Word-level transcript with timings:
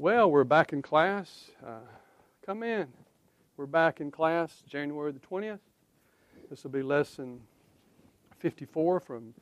Well, 0.00 0.30
we're 0.30 0.44
back 0.44 0.72
in 0.72 0.80
class. 0.80 1.50
Uh, 1.62 1.80
come 2.46 2.62
in. 2.62 2.88
We're 3.58 3.66
back 3.66 4.00
in 4.00 4.10
class 4.10 4.62
January 4.66 5.12
the 5.12 5.18
20th. 5.18 5.58
This 6.48 6.64
will 6.64 6.70
be 6.70 6.80
lesson 6.82 7.38
54 8.38 9.00
from 9.00 9.34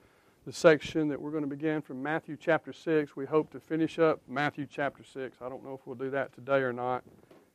the 0.45 0.53
section 0.53 1.07
that 1.11 1.23
we're 1.23 1.31
going 1.31 1.45
to 1.45 1.49
begin 1.49 1.81
from 1.81 2.03
Matthew 2.03 2.37
chapter 2.37 2.73
6. 2.73 3.15
We 3.15 3.25
hope 3.25 3.53
to 3.53 3.61
finish 3.61 4.01
up 4.01 4.21
Matthew 4.27 4.67
chapter 4.69 5.05
6. 5.05 5.37
I 5.41 5.49
don't 5.49 5.63
know 5.63 5.75
if 5.75 5.87
we'll 5.87 5.95
do 5.95 6.11
that 6.11 6.33
today 6.33 6.59
or 6.59 6.73
not. 6.73 7.05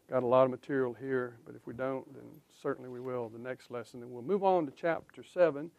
Got 0.10 0.24
a 0.24 0.28
lot 0.28 0.46
of 0.46 0.52
material 0.52 0.94
here, 0.94 1.36
but 1.46 1.56
if 1.56 1.68
we 1.68 1.74
don't, 1.74 2.06
then 2.14 2.24
certainly 2.62 2.90
we 2.90 3.02
will 3.02 3.28
the 3.28 3.38
next 3.38 3.70
lesson. 3.70 4.00
Then 4.00 4.14
we'll 4.14 4.24
move 4.24 4.46
on 4.46 4.66
to 4.66 4.72
chapter 4.72 5.26
7. 5.26 5.70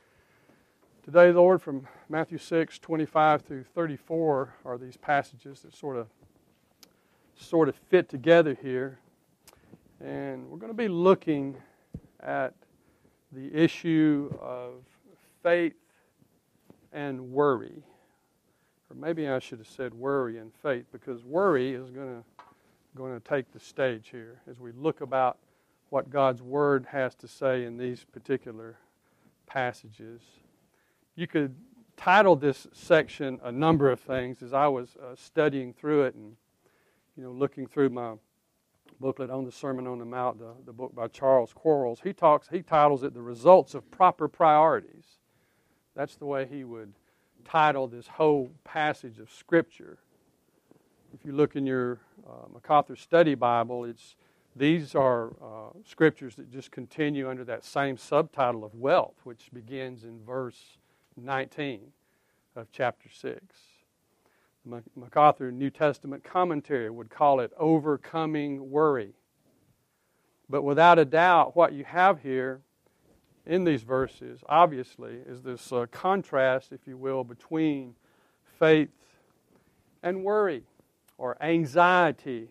Today, 1.02 1.32
Lord, 1.32 1.62
from 1.62 1.88
Matthew 2.10 2.36
6, 2.36 2.78
25 2.80 3.40
through 3.40 3.64
34 3.74 4.56
are 4.66 4.76
these 4.76 4.98
passages 4.98 5.62
that 5.62 5.74
sort 5.74 5.96
of 5.96 6.08
sort 7.36 7.68
of 7.68 7.74
fit 7.74 8.08
together 8.08 8.56
here. 8.60 8.98
And 10.00 10.48
we're 10.48 10.58
going 10.58 10.72
to 10.72 10.76
be 10.76 10.88
looking 10.88 11.56
at 12.20 12.54
the 13.32 13.54
issue 13.54 14.32
of 14.40 14.74
faith 15.42 15.74
and 16.92 17.32
worry. 17.32 17.82
Or 18.90 18.96
maybe 18.96 19.28
I 19.28 19.38
should 19.38 19.58
have 19.58 19.68
said 19.68 19.94
worry 19.94 20.38
and 20.38 20.52
faith 20.62 20.86
because 20.92 21.24
worry 21.24 21.72
is 21.72 21.90
going 21.90 22.22
to 22.22 22.24
going 22.96 23.20
to 23.20 23.28
take 23.28 23.50
the 23.52 23.58
stage 23.58 24.08
here 24.10 24.40
as 24.48 24.60
we 24.60 24.70
look 24.72 25.00
about 25.00 25.38
what 25.90 26.10
God's 26.10 26.42
word 26.42 26.86
has 26.90 27.14
to 27.16 27.28
say 27.28 27.64
in 27.64 27.76
these 27.76 28.04
particular 28.04 28.78
passages. 29.46 30.22
You 31.16 31.26
could 31.26 31.54
title 31.96 32.36
this 32.36 32.66
section 32.72 33.40
a 33.42 33.50
number 33.50 33.90
of 33.90 34.00
things 34.00 34.42
as 34.42 34.52
I 34.52 34.68
was 34.68 34.96
uh, 34.96 35.14
studying 35.16 35.72
through 35.72 36.04
it 36.04 36.14
and 36.14 36.36
you 37.16 37.22
know, 37.22 37.30
looking 37.30 37.66
through 37.66 37.90
my 37.90 38.14
booklet 39.00 39.30
on 39.30 39.44
the 39.44 39.52
Sermon 39.52 39.86
on 39.86 39.98
the 39.98 40.04
Mount, 40.04 40.38
the, 40.38 40.52
the 40.64 40.72
book 40.72 40.94
by 40.94 41.08
Charles 41.08 41.52
Quarles, 41.52 42.00
he 42.02 42.12
talks, 42.12 42.48
he 42.48 42.62
titles 42.62 43.02
it 43.02 43.14
The 43.14 43.22
Results 43.22 43.74
of 43.74 43.90
Proper 43.90 44.28
Priorities. 44.28 45.04
That's 45.94 46.16
the 46.16 46.26
way 46.26 46.46
he 46.46 46.64
would 46.64 46.92
title 47.44 47.86
this 47.86 48.06
whole 48.06 48.50
passage 48.64 49.18
of 49.18 49.30
Scripture. 49.30 49.98
If 51.12 51.24
you 51.24 51.32
look 51.32 51.54
in 51.54 51.66
your 51.66 52.00
uh, 52.26 52.48
MacArthur 52.52 52.96
Study 52.96 53.34
Bible, 53.34 53.84
it's 53.84 54.16
these 54.56 54.94
are 54.94 55.30
uh, 55.42 55.70
scriptures 55.84 56.36
that 56.36 56.50
just 56.50 56.70
continue 56.70 57.28
under 57.28 57.44
that 57.44 57.64
same 57.64 57.96
subtitle 57.96 58.64
of 58.64 58.74
wealth, 58.74 59.16
which 59.24 59.50
begins 59.52 60.04
in 60.04 60.24
verse 60.24 60.78
19 61.16 61.80
of 62.54 62.68
chapter 62.70 63.08
6. 63.08 63.40
MacArthur 64.64 65.52
New 65.52 65.70
Testament 65.70 66.24
commentary 66.24 66.90
would 66.90 67.10
call 67.10 67.40
it 67.40 67.52
overcoming 67.58 68.70
worry. 68.70 69.12
But 70.48 70.62
without 70.62 70.98
a 70.98 71.04
doubt, 71.04 71.56
what 71.56 71.72
you 71.72 71.84
have 71.84 72.20
here 72.20 72.60
in 73.46 73.64
these 73.64 73.82
verses, 73.82 74.40
obviously, 74.48 75.18
is 75.26 75.42
this 75.42 75.72
uh, 75.72 75.86
contrast, 75.90 76.72
if 76.72 76.86
you 76.86 76.96
will, 76.96 77.24
between 77.24 77.94
faith 78.58 78.88
and 80.02 80.24
worry, 80.24 80.62
or 81.18 81.36
anxiety 81.42 82.48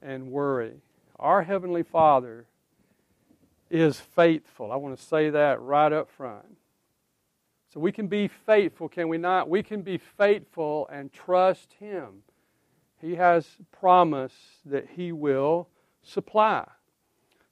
and 0.00 0.30
worry. 0.30 0.80
Our 1.18 1.42
Heavenly 1.42 1.82
Father 1.82 2.46
is 3.70 4.00
faithful. 4.00 4.72
I 4.72 4.76
want 4.76 4.98
to 4.98 5.02
say 5.02 5.30
that 5.30 5.60
right 5.60 5.92
up 5.92 6.10
front. 6.10 6.44
So 7.72 7.80
we 7.80 7.90
can 7.90 8.06
be 8.06 8.28
faithful, 8.28 8.86
can 8.86 9.08
we 9.08 9.16
not? 9.16 9.48
We 9.48 9.62
can 9.62 9.80
be 9.80 9.96
faithful 9.96 10.88
and 10.92 11.10
trust 11.10 11.72
Him. 11.80 12.22
He 13.00 13.14
has 13.14 13.46
promised 13.70 14.36
that 14.66 14.88
He 14.94 15.10
will 15.10 15.68
supply. 16.02 16.68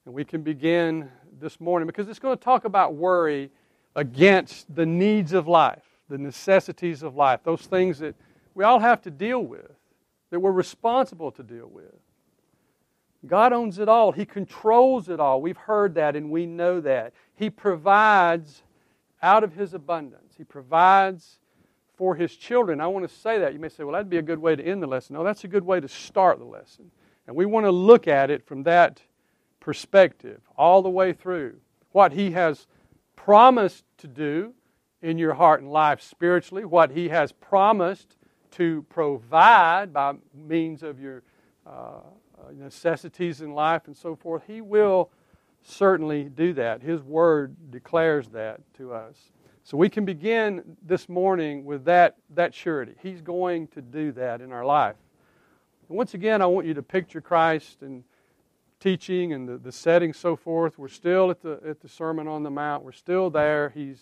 And 0.05 0.13
we 0.13 0.23
can 0.23 0.43
begin 0.43 1.09
this 1.39 1.59
morning 1.59 1.87
because 1.87 2.07
it's 2.07 2.19
going 2.19 2.37
to 2.37 2.43
talk 2.43 2.65
about 2.65 2.93
worry 2.93 3.49
against 3.95 4.73
the 4.75 4.85
needs 4.85 5.33
of 5.33 5.47
life, 5.47 5.83
the 6.07 6.19
necessities 6.19 7.01
of 7.01 7.15
life, 7.15 7.39
those 7.43 7.61
things 7.61 7.97
that 7.99 8.13
we 8.53 8.63
all 8.63 8.79
have 8.79 9.01
to 9.01 9.09
deal 9.09 9.43
with, 9.43 9.71
that 10.29 10.39
we're 10.39 10.51
responsible 10.51 11.31
to 11.31 11.41
deal 11.41 11.67
with. 11.67 11.95
God 13.25 13.53
owns 13.53 13.79
it 13.79 13.89
all. 13.89 14.11
He 14.11 14.25
controls 14.25 15.09
it 15.09 15.19
all. 15.19 15.41
We've 15.41 15.57
heard 15.57 15.95
that 15.95 16.15
and 16.15 16.29
we 16.29 16.45
know 16.45 16.79
that. 16.81 17.13
He 17.33 17.49
provides 17.49 18.61
out 19.21 19.43
of 19.43 19.53
his 19.53 19.73
abundance. 19.73 20.33
He 20.37 20.43
provides 20.43 21.39
for 21.95 22.15
his 22.15 22.35
children. 22.35 22.81
I 22.81 22.87
want 22.87 23.07
to 23.07 23.15
say 23.15 23.39
that. 23.39 23.53
You 23.53 23.59
may 23.59 23.69
say, 23.69 23.83
well, 23.83 23.93
that'd 23.93 24.09
be 24.09 24.17
a 24.17 24.23
good 24.23 24.39
way 24.39 24.55
to 24.55 24.63
end 24.63 24.81
the 24.81 24.87
lesson. 24.87 25.15
No, 25.15 25.23
that's 25.23 25.43
a 25.43 25.47
good 25.47 25.63
way 25.63 25.79
to 25.79 25.87
start 25.87 26.39
the 26.39 26.45
lesson. 26.45 26.89
And 27.27 27.35
we 27.35 27.45
want 27.45 27.65
to 27.65 27.71
look 27.71 28.07
at 28.07 28.31
it 28.31 28.45
from 28.45 28.63
that 28.63 29.01
perspective 29.59 30.41
all 30.57 30.81
the 30.81 30.89
way 30.89 31.13
through. 31.13 31.57
What 31.91 32.13
he 32.13 32.31
has 32.31 32.65
promised 33.15 33.85
to 33.99 34.07
do 34.07 34.53
in 35.01 35.17
your 35.17 35.33
heart 35.33 35.61
and 35.61 35.71
life 35.71 36.01
spiritually, 36.01 36.65
what 36.65 36.91
he 36.91 37.09
has 37.09 37.31
promised 37.31 38.15
to 38.51 38.85
provide 38.89 39.93
by 39.93 40.13
means 40.33 40.83
of 40.83 40.99
your 40.99 41.23
uh, 41.65 41.99
necessities 42.53 43.41
in 43.41 43.53
life 43.53 43.83
and 43.85 43.95
so 43.95 44.15
forth, 44.15 44.43
he 44.47 44.61
will 44.61 45.11
certainly 45.63 46.25
do 46.25 46.53
that. 46.53 46.81
His 46.81 47.01
word 47.01 47.55
declares 47.71 48.27
that 48.29 48.61
to 48.77 48.93
us. 48.93 49.31
So 49.63 49.77
we 49.77 49.89
can 49.89 50.05
begin 50.05 50.75
this 50.81 51.07
morning 51.07 51.65
with 51.65 51.85
that, 51.85 52.15
that 52.31 52.53
surety. 52.53 52.93
He's 53.01 53.21
going 53.21 53.67
to 53.67 53.81
do 53.81 54.11
that 54.13 54.41
in 54.41 54.51
our 54.51 54.65
life. 54.65 54.95
And 55.87 55.97
once 55.97 56.13
again, 56.13 56.41
I 56.41 56.45
want 56.47 56.65
you 56.65 56.73
to 56.73 56.81
picture 56.81 57.21
Christ 57.21 57.81
and 57.81 58.03
teaching 58.79 59.33
and 59.33 59.47
the, 59.47 59.57
the 59.57 59.71
setting, 59.71 60.13
so 60.13 60.35
forth. 60.35 60.79
We're 60.79 60.87
still 60.87 61.29
at 61.29 61.41
the, 61.41 61.59
at 61.65 61.79
the 61.79 61.87
Sermon 61.87 62.27
on 62.27 62.43
the 62.43 62.49
Mount. 62.49 62.83
We're 62.83 62.91
still 62.91 63.29
there. 63.29 63.69
He's 63.69 64.01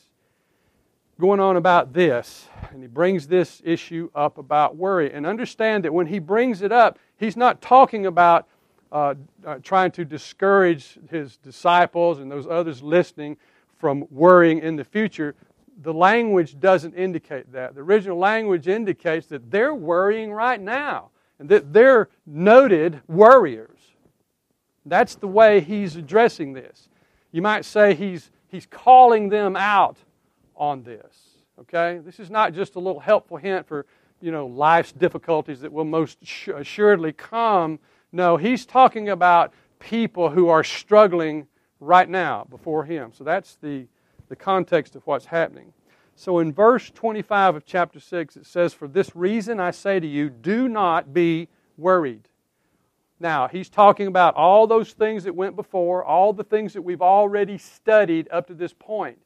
going 1.19 1.41
on 1.41 1.57
about 1.57 1.91
this, 1.91 2.47
and 2.71 2.81
he 2.81 2.87
brings 2.87 3.27
this 3.27 3.61
issue 3.65 4.09
up 4.15 4.37
about 4.37 4.77
worry. 4.77 5.11
And 5.11 5.25
understand 5.25 5.83
that 5.83 5.93
when 5.93 6.07
he 6.07 6.19
brings 6.19 6.61
it 6.61 6.71
up, 6.71 6.97
he's 7.17 7.35
not 7.35 7.61
talking 7.61 8.05
about 8.05 8.47
uh, 8.91 9.15
uh, 9.45 9.55
trying 9.61 9.91
to 9.91 10.05
discourage 10.05 10.97
his 11.09 11.37
disciples 11.37 12.19
and 12.19 12.31
those 12.31 12.47
others 12.47 12.81
listening 12.81 13.37
from 13.77 14.05
worrying 14.09 14.59
in 14.59 14.75
the 14.75 14.83
future, 14.83 15.35
the 15.81 15.93
language 15.93 16.59
doesn't 16.59 16.93
indicate 16.93 17.51
that. 17.53 17.75
The 17.75 17.81
original 17.81 18.17
language 18.17 18.67
indicates 18.67 19.27
that 19.27 19.49
they're 19.49 19.75
worrying 19.75 20.31
right 20.31 20.59
now 20.59 21.11
and 21.39 21.47
that 21.49 21.71
they're 21.71 22.09
noted 22.25 23.01
worriers. 23.07 23.79
That's 24.85 25.15
the 25.15 25.27
way 25.27 25.61
he's 25.61 25.95
addressing 25.95 26.53
this. 26.53 26.89
You 27.31 27.41
might 27.41 27.63
say 27.63 27.93
he's, 27.93 28.31
he's 28.47 28.65
calling 28.65 29.29
them 29.29 29.55
out 29.55 29.97
on 30.55 30.83
this. 30.83 31.37
Okay? 31.61 32.01
This 32.03 32.19
is 32.19 32.29
not 32.29 32.53
just 32.53 32.75
a 32.75 32.79
little 32.79 32.99
helpful 32.99 33.37
hint 33.37 33.67
for 33.67 33.85
you 34.21 34.31
know 34.31 34.47
life's 34.47 34.91
difficulties 34.91 35.61
that 35.61 35.71
will 35.71 35.85
most 35.85 36.17
assuredly 36.53 37.13
come 37.13 37.79
no, 38.11 38.37
he's 38.37 38.65
talking 38.65 39.09
about 39.09 39.53
people 39.79 40.29
who 40.29 40.49
are 40.49 40.63
struggling 40.63 41.47
right 41.79 42.09
now 42.09 42.45
before 42.49 42.85
him. 42.85 43.11
So 43.13 43.23
that's 43.23 43.55
the, 43.61 43.87
the 44.27 44.35
context 44.35 44.95
of 44.95 45.05
what's 45.05 45.25
happening. 45.25 45.73
So 46.15 46.39
in 46.39 46.51
verse 46.51 46.89
25 46.89 47.55
of 47.55 47.65
chapter 47.65 47.99
6, 47.99 48.37
it 48.37 48.45
says, 48.45 48.73
For 48.73 48.87
this 48.87 49.15
reason 49.15 49.59
I 49.59 49.71
say 49.71 49.99
to 49.99 50.07
you, 50.07 50.29
do 50.29 50.67
not 50.67 51.13
be 51.13 51.47
worried. 51.77 52.27
Now, 53.21 53.47
he's 53.47 53.69
talking 53.69 54.07
about 54.07 54.35
all 54.35 54.65
those 54.65 54.93
things 54.93 55.23
that 55.25 55.35
went 55.35 55.55
before, 55.55 56.03
all 56.03 56.33
the 56.33 56.43
things 56.43 56.73
that 56.73 56.81
we've 56.81 57.01
already 57.01 57.57
studied 57.57 58.27
up 58.31 58.47
to 58.47 58.53
this 58.53 58.73
point. 58.73 59.19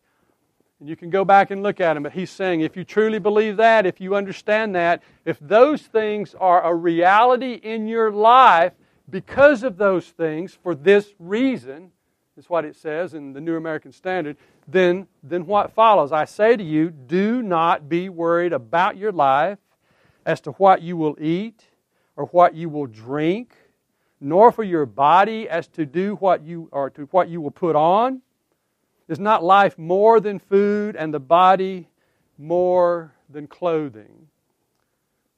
And 0.80 0.90
you 0.90 0.96
can 0.96 1.10
go 1.10 1.24
back 1.24 1.52
and 1.52 1.64
look 1.64 1.80
at 1.80 1.96
him, 1.96 2.04
but 2.04 2.12
he's 2.12 2.30
saying 2.30 2.62
if 2.62 2.76
you 2.76 2.84
truly 2.84 3.20
believe 3.20 3.58
that, 3.58 3.86
if 3.86 4.02
you 4.02 4.16
understand 4.16 4.76
that, 4.76 5.02
if 5.26 5.40
those 5.40 5.84
things 5.84 6.36
are 6.40 6.64
a 6.64 6.74
reality 6.74 7.54
in 7.54 7.88
your 7.88 8.12
life 8.12 8.74
because 9.10 9.64
of 9.64 9.78
those 9.78 10.08
things, 10.08 10.58
for 10.62 10.76
this 10.76 11.14
reason, 11.20 11.92
is 12.38 12.50
what 12.50 12.66
it 12.66 12.76
says 12.76 13.14
in 13.14 13.34
the 13.34 13.42
New 13.42 13.56
American 13.56 13.92
Standard, 13.92 14.38
then, 14.68 15.08
then 15.22 15.46
what 15.46 15.74
follows? 15.74 16.12
I 16.12 16.26
say 16.26 16.58
to 16.58 16.64
you, 16.64 16.90
do 16.90 17.42
not 17.42 17.88
be 17.88 18.10
worried 18.10 18.54
about 18.54 18.98
your 18.98 19.12
life 19.12 19.60
as 20.26 20.42
to 20.42 20.52
what 20.54 20.82
you 20.82 20.98
will 20.98 21.16
eat 21.22 21.64
or 22.16 22.26
what 22.28 22.56
you 22.56 22.70
will 22.70 22.88
drink, 22.88 23.54
nor 24.20 24.52
for 24.52 24.64
your 24.64 24.86
body 24.86 25.50
as 25.50 25.68
to 25.68 25.86
do 25.86 26.16
what 26.16 26.44
you 26.44 26.70
or 26.72 26.90
to 26.92 27.04
what 27.12 27.30
you 27.30 27.42
will 27.42 27.52
put 27.52 27.76
on. 27.76 28.22
Is 29.08 29.20
not 29.20 29.44
life 29.44 29.78
more 29.78 30.20
than 30.20 30.40
food 30.40 30.96
and 30.96 31.14
the 31.14 31.20
body 31.20 31.90
more 32.38 33.14
than 33.30 33.48
clothing? 33.48 34.28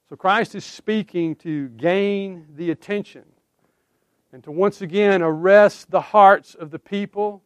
So 0.09 0.15
Christ 0.15 0.53
is 0.53 0.63
speaking 0.63 1.35
to 1.37 1.69
gain 1.69 2.45
the 2.55 2.69
attention 2.69 3.23
and 4.31 4.43
to 4.43 4.51
once 4.51 4.81
again 4.81 5.21
arrest 5.21 5.89
the 5.89 6.01
hearts 6.01 6.53
of 6.53 6.69
the 6.69 6.77
people 6.77 7.41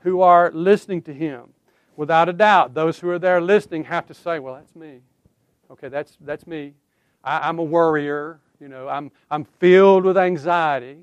who 0.00 0.20
are 0.20 0.50
listening 0.52 1.02
to 1.02 1.14
him. 1.14 1.52
Without 1.96 2.28
a 2.28 2.32
doubt, 2.32 2.74
those 2.74 2.98
who 3.00 3.10
are 3.10 3.18
there 3.18 3.40
listening 3.40 3.84
have 3.84 4.06
to 4.06 4.14
say, 4.14 4.38
Well, 4.38 4.54
that's 4.54 4.76
me. 4.76 5.00
Okay, 5.70 5.88
that's, 5.88 6.16
that's 6.20 6.46
me. 6.46 6.74
I, 7.24 7.48
I'm 7.48 7.58
a 7.58 7.64
worrier. 7.64 8.40
You 8.60 8.68
know, 8.68 8.88
I'm, 8.88 9.10
I'm 9.30 9.44
filled 9.44 10.04
with 10.04 10.16
anxiety. 10.16 10.98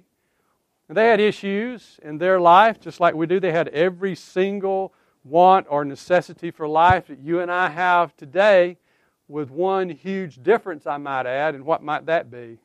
They 0.90 1.08
had 1.08 1.20
issues 1.20 2.00
in 2.02 2.18
their 2.18 2.40
life, 2.40 2.80
just 2.80 3.00
like 3.00 3.14
we 3.14 3.28
do. 3.28 3.40
They 3.40 3.52
had 3.52 3.68
every 3.70 4.16
single 4.16 4.94
want 5.24 5.68
or 5.70 5.84
necessity 5.84 6.52
for 6.52 6.68
life 6.68 7.08
that 7.08 7.20
you 7.20 7.42
and 7.42 7.52
I 7.52 7.70
have 7.70 8.16
today, 8.16 8.78
with 9.28 9.50
one 9.50 9.90
huge 9.90 10.42
difference, 10.42 10.88
I 10.88 10.98
might 10.98 11.26
add. 11.26 11.56
And 11.56 11.66
what 11.66 11.84
might 11.84 12.06
that 12.06 12.32
be? 12.32 12.58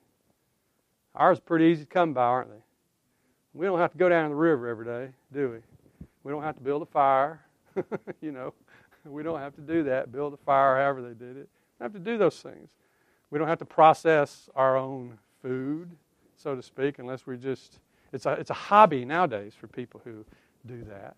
Ours 1.14 1.38
are 1.38 1.42
pretty 1.42 1.66
easy 1.66 1.82
to 1.82 1.88
come 1.88 2.14
by, 2.14 2.22
aren't 2.22 2.50
they? 2.50 2.62
We 3.54 3.66
don't 3.66 3.78
have 3.78 3.92
to 3.92 3.98
go 3.98 4.08
down 4.08 4.30
the 4.30 4.36
river 4.36 4.68
every 4.68 4.86
day, 4.86 5.12
do 5.32 5.50
we? 5.50 6.06
We 6.24 6.32
don't 6.32 6.42
have 6.42 6.54
to 6.56 6.62
build 6.62 6.82
a 6.82 6.86
fire. 6.86 7.40
you 8.20 8.32
know, 8.32 8.54
we 9.04 9.22
don't 9.22 9.40
have 9.40 9.54
to 9.56 9.60
do 9.60 9.82
that, 9.84 10.12
build 10.12 10.32
a 10.32 10.36
fire 10.38 10.76
however 10.76 11.02
they 11.02 11.14
did 11.14 11.36
it. 11.36 11.48
We 11.78 11.84
don't 11.84 11.92
have 11.92 11.92
to 11.92 11.98
do 11.98 12.16
those 12.16 12.40
things. 12.40 12.68
We 13.30 13.38
don't 13.38 13.48
have 13.48 13.58
to 13.58 13.64
process 13.64 14.48
our 14.54 14.76
own 14.76 15.18
food, 15.42 15.90
so 16.36 16.54
to 16.54 16.62
speak, 16.62 16.98
unless 16.98 17.26
we 17.26 17.36
just, 17.36 17.80
it's 18.12 18.26
a, 18.26 18.32
it's 18.32 18.50
a 18.50 18.54
hobby 18.54 19.04
nowadays 19.04 19.54
for 19.58 19.66
people 19.66 20.00
who 20.04 20.24
do 20.66 20.84
that. 20.84 21.16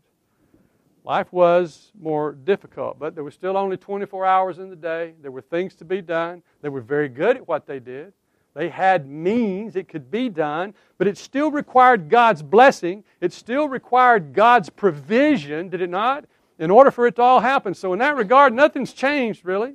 Life 1.04 1.30
was 1.32 1.92
more 2.00 2.32
difficult, 2.32 2.98
but 2.98 3.14
there 3.14 3.24
was 3.24 3.34
still 3.34 3.58
only 3.58 3.76
24 3.76 4.24
hours 4.24 4.58
in 4.58 4.70
the 4.70 4.76
day. 4.76 5.12
There 5.20 5.30
were 5.30 5.42
things 5.42 5.74
to 5.76 5.84
be 5.84 6.00
done. 6.00 6.42
They 6.62 6.70
were 6.70 6.80
very 6.80 7.10
good 7.10 7.36
at 7.36 7.46
what 7.46 7.66
they 7.66 7.78
did. 7.78 8.14
They 8.54 8.68
had 8.68 9.06
means, 9.06 9.76
it 9.76 9.88
could 9.88 10.10
be 10.10 10.28
done, 10.28 10.74
but 10.96 11.06
it 11.06 11.18
still 11.18 11.50
required 11.50 12.08
God's 12.08 12.42
blessing. 12.42 13.04
It 13.20 13.32
still 13.32 13.68
required 13.68 14.32
God's 14.32 14.70
provision, 14.70 15.68
did 15.68 15.82
it 15.82 15.90
not? 15.90 16.24
In 16.58 16.70
order 16.70 16.92
for 16.92 17.06
it 17.06 17.16
to 17.16 17.22
all 17.22 17.40
happen. 17.40 17.74
So, 17.74 17.92
in 17.92 17.98
that 17.98 18.16
regard, 18.16 18.54
nothing's 18.54 18.92
changed, 18.92 19.44
really. 19.44 19.74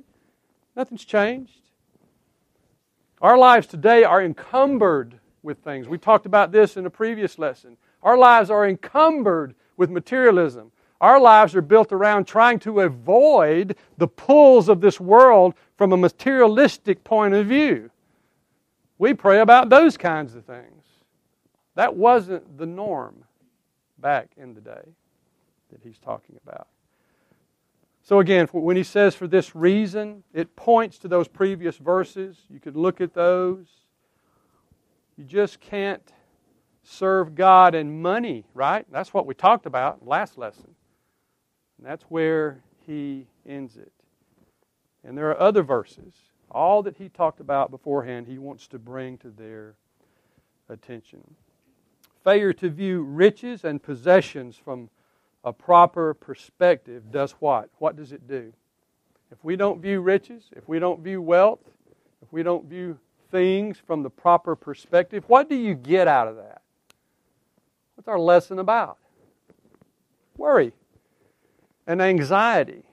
Nothing's 0.74 1.04
changed. 1.04 1.60
Our 3.20 3.36
lives 3.36 3.66
today 3.66 4.02
are 4.02 4.22
encumbered 4.22 5.19
with 5.42 5.58
things. 5.58 5.88
We 5.88 5.98
talked 5.98 6.26
about 6.26 6.52
this 6.52 6.76
in 6.76 6.86
a 6.86 6.90
previous 6.90 7.38
lesson. 7.38 7.76
Our 8.02 8.16
lives 8.16 8.50
are 8.50 8.66
encumbered 8.66 9.54
with 9.76 9.90
materialism. 9.90 10.72
Our 11.00 11.18
lives 11.18 11.54
are 11.54 11.62
built 11.62 11.92
around 11.92 12.26
trying 12.26 12.58
to 12.60 12.80
avoid 12.80 13.76
the 13.96 14.08
pulls 14.08 14.68
of 14.68 14.80
this 14.80 15.00
world 15.00 15.54
from 15.76 15.92
a 15.92 15.96
materialistic 15.96 17.02
point 17.04 17.34
of 17.34 17.46
view. 17.46 17.90
We 18.98 19.14
pray 19.14 19.40
about 19.40 19.70
those 19.70 19.96
kinds 19.96 20.34
of 20.34 20.44
things. 20.44 20.84
That 21.74 21.96
wasn't 21.96 22.58
the 22.58 22.66
norm 22.66 23.24
back 23.98 24.28
in 24.36 24.54
the 24.54 24.60
day 24.60 24.82
that 25.70 25.80
he's 25.82 25.98
talking 25.98 26.36
about. 26.46 26.68
So, 28.02 28.18
again, 28.18 28.46
when 28.52 28.76
he 28.76 28.82
says 28.82 29.14
for 29.14 29.26
this 29.26 29.54
reason, 29.54 30.24
it 30.34 30.56
points 30.56 30.98
to 30.98 31.08
those 31.08 31.28
previous 31.28 31.76
verses. 31.76 32.38
You 32.50 32.58
could 32.58 32.76
look 32.76 33.00
at 33.00 33.14
those. 33.14 33.68
You 35.20 35.26
just 35.26 35.60
can't 35.60 36.14
serve 36.82 37.34
God 37.34 37.74
and 37.74 38.00
money, 38.00 38.46
right? 38.54 38.86
That's 38.90 39.12
what 39.12 39.26
we 39.26 39.34
talked 39.34 39.66
about 39.66 40.06
last 40.06 40.38
lesson. 40.38 40.74
And 41.76 41.86
that's 41.86 42.04
where 42.04 42.62
he 42.86 43.26
ends 43.46 43.76
it. 43.76 43.92
And 45.04 45.18
there 45.18 45.28
are 45.28 45.38
other 45.38 45.62
verses. 45.62 46.14
All 46.50 46.82
that 46.84 46.96
he 46.96 47.10
talked 47.10 47.38
about 47.38 47.70
beforehand, 47.70 48.28
he 48.28 48.38
wants 48.38 48.66
to 48.68 48.78
bring 48.78 49.18
to 49.18 49.28
their 49.28 49.74
attention. 50.70 51.20
Failure 52.24 52.54
to 52.54 52.70
view 52.70 53.02
riches 53.02 53.62
and 53.62 53.82
possessions 53.82 54.56
from 54.56 54.88
a 55.44 55.52
proper 55.52 56.14
perspective 56.14 57.12
does 57.12 57.32
what? 57.32 57.68
What 57.76 57.94
does 57.94 58.12
it 58.12 58.26
do? 58.26 58.54
If 59.30 59.44
we 59.44 59.56
don't 59.56 59.82
view 59.82 60.00
riches, 60.00 60.44
if 60.56 60.66
we 60.66 60.78
don't 60.78 61.04
view 61.04 61.20
wealth, 61.20 61.60
if 62.22 62.32
we 62.32 62.42
don't 62.42 62.64
view 62.64 62.98
things 63.30 63.78
from 63.78 64.02
the 64.02 64.10
proper 64.10 64.56
perspective, 64.56 65.24
what 65.26 65.48
do 65.48 65.56
you 65.56 65.74
get 65.74 66.08
out 66.08 66.28
of 66.28 66.36
that? 66.36 66.62
What's 67.94 68.08
our 68.08 68.18
lesson 68.18 68.58
about? 68.58 68.98
Worry 70.36 70.72
and 71.86 72.00
anxiety. 72.00 72.84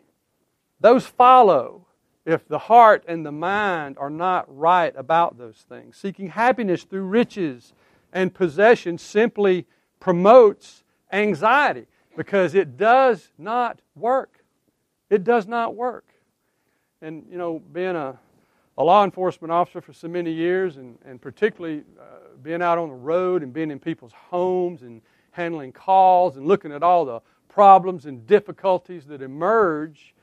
Those 0.79 1.05
follow 1.05 1.85
if 2.25 2.47
the 2.47 2.59
heart 2.59 3.03
and 3.07 3.25
the 3.25 3.31
mind 3.31 3.97
are 3.97 4.09
not 4.09 4.45
right 4.53 4.93
about 4.97 5.37
those 5.37 5.65
things. 5.69 5.97
Seeking 5.97 6.27
happiness 6.27 6.83
through 6.83 7.03
riches 7.03 7.73
and 8.11 8.33
possession 8.33 8.97
simply 8.97 9.65
promotes 9.99 10.83
anxiety 11.11 11.85
because 12.17 12.53
it 12.53 12.75
does 12.75 13.31
not 13.37 13.79
work. 13.95 14.43
It 15.09 15.23
does 15.23 15.47
not 15.47 15.75
work. 15.75 16.05
And, 17.01 17.25
you 17.31 17.37
know, 17.37 17.59
being 17.59 17.95
a, 17.95 18.19
a 18.77 18.83
law 18.83 19.03
enforcement 19.03 19.51
officer 19.51 19.81
for 19.81 19.93
so 19.93 20.07
many 20.07 20.31
years, 20.31 20.77
and, 20.77 20.97
and 21.05 21.21
particularly 21.21 21.83
uh, 21.99 22.03
being 22.43 22.61
out 22.61 22.77
on 22.77 22.89
the 22.89 22.95
road 22.95 23.41
and 23.41 23.51
being 23.51 23.71
in 23.71 23.79
people's 23.79 24.13
homes 24.13 24.83
and 24.83 25.01
handling 25.31 25.71
calls 25.71 26.37
and 26.37 26.47
looking 26.47 26.71
at 26.71 26.83
all 26.83 27.05
the 27.05 27.21
problems 27.47 28.05
and 28.05 28.27
difficulties 28.27 29.05
that 29.05 29.21
emerge 29.21 30.13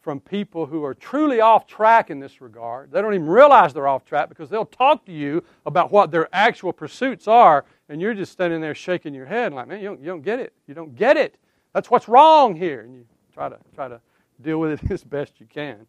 from 0.00 0.18
people 0.18 0.66
who 0.66 0.82
are 0.82 0.94
truly 0.94 1.40
off 1.40 1.66
track 1.66 2.10
in 2.10 2.18
this 2.18 2.40
regard. 2.40 2.90
They 2.90 3.02
don't 3.02 3.14
even 3.14 3.26
realize 3.26 3.74
they're 3.74 3.86
off 3.86 4.04
track 4.04 4.28
because 4.28 4.48
they'll 4.48 4.64
talk 4.64 5.04
to 5.06 5.12
you 5.12 5.44
about 5.66 5.92
what 5.92 6.10
their 6.10 6.28
actual 6.32 6.72
pursuits 6.72 7.28
are, 7.28 7.64
and 7.88 8.00
you're 8.00 8.14
just 8.14 8.32
standing 8.32 8.60
there 8.60 8.74
shaking 8.74 9.12
your 9.14 9.26
head 9.26 9.52
like, 9.52 9.68
man, 9.68 9.80
you 9.80 9.86
don't, 9.86 10.00
you 10.00 10.06
don't 10.06 10.22
get 10.22 10.40
it. 10.40 10.54
You 10.66 10.74
don't 10.74 10.96
get 10.96 11.16
it. 11.16 11.36
That's 11.74 11.90
what's 11.90 12.08
wrong 12.08 12.56
here. 12.56 12.80
And 12.80 12.94
you 12.94 13.04
try 13.32 13.48
to 13.48 13.58
try 13.74 13.88
to 13.88 14.00
deal 14.40 14.58
with 14.58 14.82
it 14.82 14.90
as 14.92 15.04
best 15.04 15.38
you 15.38 15.46
can. 15.46 15.86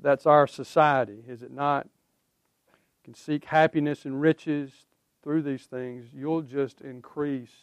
That's 0.00 0.26
our 0.26 0.46
society, 0.46 1.24
is 1.26 1.42
it 1.42 1.52
not? 1.52 1.86
You 2.68 3.12
can 3.12 3.14
seek 3.14 3.46
happiness 3.46 4.04
and 4.04 4.20
riches 4.20 4.72
through 5.22 5.42
these 5.42 5.64
things. 5.64 6.06
You'll 6.14 6.42
just 6.42 6.80
increase 6.80 7.54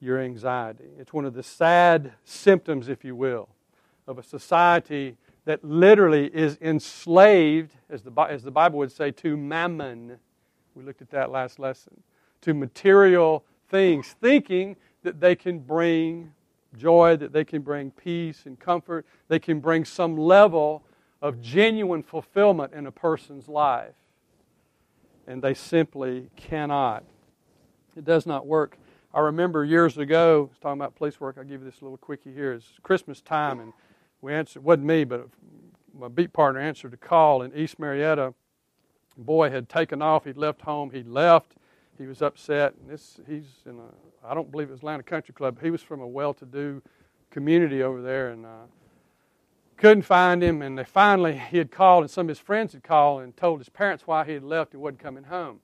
your 0.00 0.20
anxiety. 0.20 0.90
It's 0.98 1.12
one 1.12 1.24
of 1.24 1.34
the 1.34 1.42
sad 1.42 2.12
symptoms, 2.24 2.88
if 2.88 3.04
you 3.04 3.16
will, 3.16 3.48
of 4.06 4.18
a 4.18 4.22
society 4.22 5.16
that 5.44 5.64
literally 5.64 6.26
is 6.34 6.58
enslaved, 6.60 7.74
as 7.88 8.02
the, 8.02 8.10
as 8.28 8.42
the 8.42 8.50
Bible 8.50 8.78
would 8.78 8.92
say, 8.92 9.10
to 9.12 9.36
mammon. 9.36 10.18
We 10.74 10.82
looked 10.82 11.02
at 11.02 11.10
that 11.10 11.30
last 11.30 11.58
lesson. 11.58 12.02
To 12.42 12.54
material 12.54 13.44
things, 13.68 14.14
thinking 14.20 14.76
that 15.02 15.20
they 15.20 15.36
can 15.36 15.58
bring 15.58 16.32
joy, 16.76 17.16
that 17.16 17.32
they 17.32 17.44
can 17.44 17.62
bring 17.62 17.90
peace 17.90 18.42
and 18.46 18.58
comfort, 18.58 19.06
they 19.28 19.38
can 19.38 19.60
bring 19.60 19.84
some 19.84 20.16
level 20.16 20.82
of 21.24 21.40
genuine 21.40 22.02
fulfillment 22.02 22.74
in 22.74 22.86
a 22.86 22.92
person's 22.92 23.48
life. 23.48 23.94
And 25.26 25.40
they 25.40 25.54
simply 25.54 26.28
cannot. 26.36 27.02
It 27.96 28.04
does 28.04 28.26
not 28.26 28.46
work. 28.46 28.76
I 29.14 29.20
remember 29.20 29.64
years 29.64 29.96
ago, 29.96 30.50
talking 30.60 30.78
about 30.78 30.96
police 30.96 31.18
work, 31.18 31.36
I'll 31.38 31.44
give 31.44 31.62
you 31.62 31.70
this 31.70 31.80
little 31.80 31.96
quickie 31.96 32.34
here. 32.34 32.52
It's 32.52 32.66
Christmas 32.82 33.22
time, 33.22 33.58
and 33.58 33.72
we 34.20 34.34
answered, 34.34 34.58
it 34.58 34.64
wasn't 34.64 34.84
me, 34.84 35.04
but 35.04 35.28
my 35.98 36.08
beat 36.08 36.34
partner 36.34 36.60
answered 36.60 36.92
a 36.92 36.98
call 36.98 37.40
in 37.40 37.56
East 37.56 37.78
Marietta. 37.78 38.34
Boy 39.16 39.48
had 39.48 39.70
taken 39.70 40.02
off, 40.02 40.24
he'd 40.24 40.36
left 40.36 40.60
home, 40.60 40.90
he'd 40.90 41.08
left, 41.08 41.54
he 41.96 42.04
was 42.06 42.20
upset. 42.20 42.74
And 42.78 42.90
this, 42.90 43.18
he's 43.26 43.46
in 43.64 43.78
a, 43.78 44.28
I 44.28 44.34
don't 44.34 44.50
believe 44.50 44.68
it 44.68 44.72
was 44.72 44.80
Atlanta 44.80 45.04
Country 45.04 45.32
Club. 45.32 45.58
He 45.62 45.70
was 45.70 45.80
from 45.80 46.02
a 46.02 46.06
well-to-do 46.06 46.82
community 47.30 47.82
over 47.82 48.02
there, 48.02 48.28
and 48.28 48.44
uh, 48.44 48.66
couldn't 49.76 50.02
find 50.02 50.42
him. 50.42 50.62
And 50.62 50.78
they 50.78 50.84
finally, 50.84 51.38
he 51.50 51.58
had 51.58 51.70
called, 51.70 52.04
and 52.04 52.10
some 52.10 52.26
of 52.26 52.28
his 52.28 52.38
friends 52.38 52.72
had 52.72 52.82
called 52.82 53.22
and 53.22 53.36
told 53.36 53.60
his 53.60 53.68
parents 53.68 54.06
why 54.06 54.24
he 54.24 54.32
had 54.32 54.44
left 54.44 54.72
and 54.72 54.82
wasn't 54.82 55.00
coming 55.00 55.24
home 55.24 55.60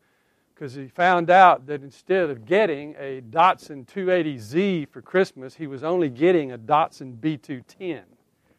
because 0.60 0.74
he 0.74 0.88
found 0.88 1.30
out 1.30 1.66
that 1.66 1.82
instead 1.82 2.28
of 2.28 2.44
getting 2.44 2.94
a 2.98 3.22
Datsun 3.22 3.86
280Z 3.86 4.88
for 4.90 5.00
Christmas, 5.00 5.54
he 5.54 5.66
was 5.66 5.82
only 5.82 6.10
getting 6.10 6.52
a 6.52 6.58
Datsun 6.58 7.16
B210. 7.16 7.80
And 7.80 8.04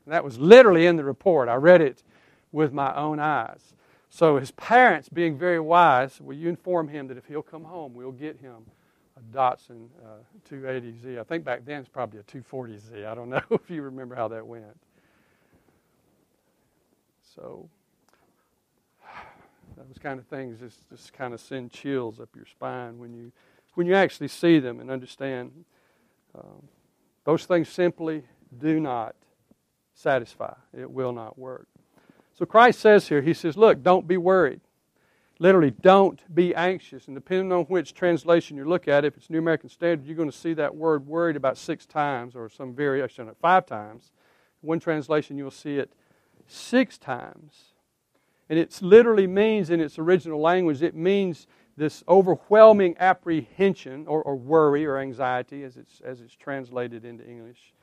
that 0.07 0.23
was 0.23 0.39
literally 0.39 0.87
in 0.87 0.95
the 0.95 1.03
report. 1.03 1.47
I 1.47 1.55
read 1.55 1.79
it 1.79 2.01
with 2.51 2.73
my 2.73 2.95
own 2.95 3.19
eyes. 3.19 3.75
So 4.09 4.37
his 4.37 4.49
parents, 4.49 5.09
being 5.09 5.37
very 5.37 5.59
wise, 5.59 6.19
will 6.19 6.35
you 6.35 6.49
inform 6.49 6.87
him 6.87 7.07
that 7.07 7.17
if 7.17 7.27
he'll 7.27 7.43
come 7.43 7.63
home, 7.63 7.93
we'll 7.93 8.11
get 8.11 8.39
him 8.39 8.65
a 9.15 9.37
Datsun 9.37 9.87
uh, 10.03 10.23
280Z. 10.49 11.19
I 11.19 11.23
think 11.23 11.43
back 11.43 11.65
then 11.65 11.81
it's 11.81 11.89
probably 11.89 12.19
a 12.19 12.23
240Z. 12.23 13.05
I 13.05 13.13
don't 13.13 13.29
know 13.29 13.43
if 13.51 13.69
you 13.69 13.83
remember 13.83 14.15
how 14.15 14.27
that 14.29 14.45
went. 14.45 14.65
So 17.35 17.69
those 19.77 19.97
kind 20.01 20.19
of 20.19 20.25
things 20.27 20.59
just, 20.59 20.89
just 20.89 21.13
kind 21.13 21.33
of 21.33 21.39
send 21.39 21.71
chills 21.71 22.19
up 22.19 22.29
your 22.35 22.45
spine 22.45 22.99
when 22.99 23.13
you 23.13 23.31
when 23.73 23.87
you 23.87 23.95
actually 23.95 24.27
see 24.27 24.59
them 24.59 24.81
and 24.81 24.91
understand. 24.91 25.51
Um, 26.35 26.67
those 27.23 27.45
things 27.45 27.69
simply 27.69 28.23
do 28.59 28.79
not 28.79 29.15
satisfy. 29.93 30.53
It 30.77 30.89
will 30.89 31.13
not 31.13 31.39
work. 31.39 31.67
So 32.37 32.45
Christ 32.45 32.79
says 32.79 33.07
here, 33.07 33.21
He 33.21 33.33
says, 33.33 33.55
Look, 33.55 33.81
don't 33.81 34.07
be 34.07 34.17
worried. 34.17 34.59
Literally, 35.39 35.71
don't 35.71 36.19
be 36.35 36.53
anxious. 36.53 37.07
And 37.07 37.15
depending 37.15 37.51
on 37.51 37.63
which 37.65 37.93
translation 37.93 38.57
you 38.57 38.65
look 38.65 38.87
at, 38.87 39.05
if 39.05 39.17
it's 39.17 39.29
New 39.29 39.39
American 39.39 39.69
Standard, 39.69 40.05
you're 40.05 40.15
going 40.15 40.29
to 40.29 40.37
see 40.37 40.53
that 40.53 40.75
word 40.75 41.07
worried 41.07 41.35
about 41.35 41.57
six 41.57 41.85
times 41.85 42.35
or 42.35 42.49
some 42.49 42.75
variation 42.75 43.27
of 43.27 43.37
five 43.37 43.65
times. 43.65 44.11
One 44.61 44.79
translation, 44.79 45.37
you'll 45.37 45.49
see 45.49 45.77
it 45.77 45.91
six 46.51 46.97
times. 46.97 47.73
And 48.49 48.59
it 48.59 48.81
literally 48.81 49.27
means, 49.27 49.69
in 49.69 49.79
its 49.79 49.97
original 49.97 50.41
language, 50.41 50.81
it 50.81 50.95
means 50.95 51.47
this 51.77 52.03
overwhelming 52.07 52.95
apprehension 52.99 54.05
or, 54.07 54.21
or 54.21 54.35
worry 54.35 54.85
or 54.85 54.97
anxiety 54.97 55.63
as 55.63 55.77
it's, 55.77 56.01
as 56.01 56.19
it's 56.21 56.35
translated 56.35 57.05
into 57.05 57.25
English. 57.27 57.73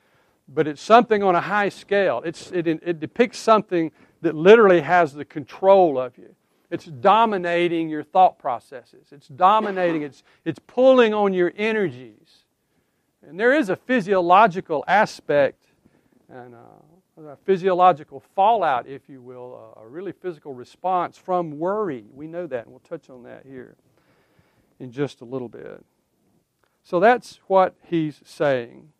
But 0.46 0.66
it's 0.66 0.82
something 0.82 1.22
on 1.22 1.34
a 1.34 1.40
high 1.40 1.70
scale. 1.70 2.22
It's, 2.24 2.50
it, 2.52 2.66
it 2.66 3.00
depicts 3.00 3.38
something 3.38 3.92
that 4.20 4.34
literally 4.34 4.80
has 4.80 5.14
the 5.14 5.24
control 5.24 5.98
of 5.98 6.16
you. 6.18 6.34
It's 6.70 6.84
dominating 6.84 7.88
your 7.88 8.02
thought 8.02 8.38
processes. 8.38 9.06
It's 9.10 9.28
dominating, 9.28 10.02
it's, 10.02 10.22
it's 10.44 10.58
pulling 10.66 11.14
on 11.14 11.32
your 11.32 11.52
energies. 11.56 12.44
And 13.26 13.40
there 13.40 13.54
is 13.54 13.70
a 13.70 13.76
physiological 13.76 14.84
aspect 14.86 15.64
and 16.30 16.54
uh, 16.54 16.58
a 17.26 17.36
physiological 17.44 18.22
fallout, 18.34 18.86
if 18.86 19.02
you 19.08 19.20
will, 19.20 19.74
a 19.76 19.86
really 19.86 20.12
physical 20.12 20.54
response 20.54 21.18
from 21.18 21.58
worry. 21.58 22.04
We 22.12 22.26
know 22.26 22.46
that, 22.46 22.64
and 22.64 22.70
we'll 22.70 22.80
touch 22.80 23.10
on 23.10 23.24
that 23.24 23.44
here 23.46 23.76
in 24.78 24.92
just 24.92 25.20
a 25.20 25.24
little 25.24 25.48
bit. 25.48 25.84
So 26.84 27.00
that's 27.00 27.40
what 27.46 27.74
he's 27.82 28.20
saying. 28.24 28.90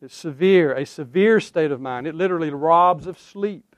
It's 0.00 0.14
severe, 0.14 0.74
a 0.74 0.84
severe 0.84 1.40
state 1.40 1.70
of 1.70 1.80
mind. 1.80 2.06
It 2.06 2.14
literally 2.14 2.50
robs 2.50 3.06
of 3.06 3.18
sleep. 3.18 3.76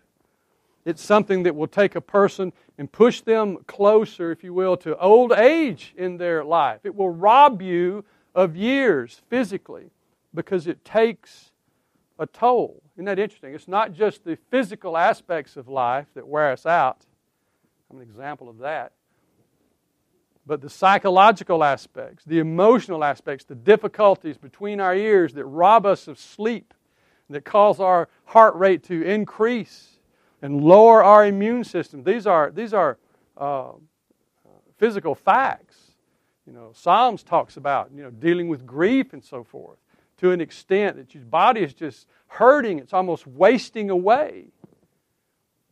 It's 0.84 1.02
something 1.02 1.44
that 1.44 1.54
will 1.54 1.66
take 1.66 1.94
a 1.94 2.00
person 2.00 2.52
and 2.76 2.90
push 2.90 3.20
them 3.22 3.58
closer, 3.66 4.30
if 4.30 4.44
you 4.44 4.52
will, 4.52 4.76
to 4.78 4.98
old 4.98 5.32
age 5.32 5.94
in 5.96 6.18
their 6.18 6.44
life. 6.44 6.80
It 6.84 6.94
will 6.94 7.10
rob 7.10 7.62
you 7.62 8.04
of 8.34 8.56
years 8.56 9.22
physically 9.28 9.90
because 10.34 10.66
it 10.66 10.84
takes 10.84 11.52
a 12.18 12.26
toll. 12.26 12.82
Isn't 12.94 13.06
that 13.06 13.18
interesting? 13.18 13.54
It's 13.54 13.68
not 13.68 13.92
just 13.92 14.24
the 14.24 14.36
physical 14.50 14.96
aspects 14.96 15.56
of 15.56 15.68
life 15.68 16.06
that 16.14 16.26
wear 16.26 16.52
us 16.52 16.66
out. 16.66 17.04
I'm 17.90 17.96
an 17.96 18.02
example 18.02 18.48
of 18.48 18.58
that. 18.58 18.92
But 20.46 20.60
the 20.60 20.68
psychological 20.70 21.64
aspects, 21.64 22.24
the 22.24 22.38
emotional 22.38 23.02
aspects, 23.02 23.44
the 23.44 23.54
difficulties 23.54 24.36
between 24.36 24.78
our 24.80 24.94
ears 24.94 25.32
that 25.34 25.44
rob 25.44 25.86
us 25.86 26.06
of 26.06 26.18
sleep, 26.18 26.74
that 27.30 27.44
cause 27.44 27.80
our 27.80 28.08
heart 28.26 28.54
rate 28.54 28.82
to 28.84 29.02
increase 29.02 29.98
and 30.42 30.62
lower 30.62 31.02
our 31.02 31.26
immune 31.26 31.64
system. 31.64 32.04
These 32.04 32.26
are, 32.26 32.50
these 32.50 32.74
are 32.74 32.98
uh, 33.38 33.72
physical 34.76 35.14
facts. 35.14 35.78
You 36.46 36.52
know, 36.52 36.72
Psalms 36.74 37.22
talks 37.22 37.56
about, 37.56 37.90
you 37.94 38.02
know, 38.02 38.10
dealing 38.10 38.48
with 38.48 38.66
grief 38.66 39.14
and 39.14 39.24
so 39.24 39.42
forth 39.42 39.78
to 40.18 40.30
an 40.30 40.40
extent 40.40 40.96
that 40.96 41.14
your 41.14 41.24
body 41.24 41.62
is 41.62 41.74
just 41.74 42.06
hurting. 42.26 42.78
It's 42.78 42.92
almost 42.92 43.26
wasting 43.26 43.90
away. 43.90 44.46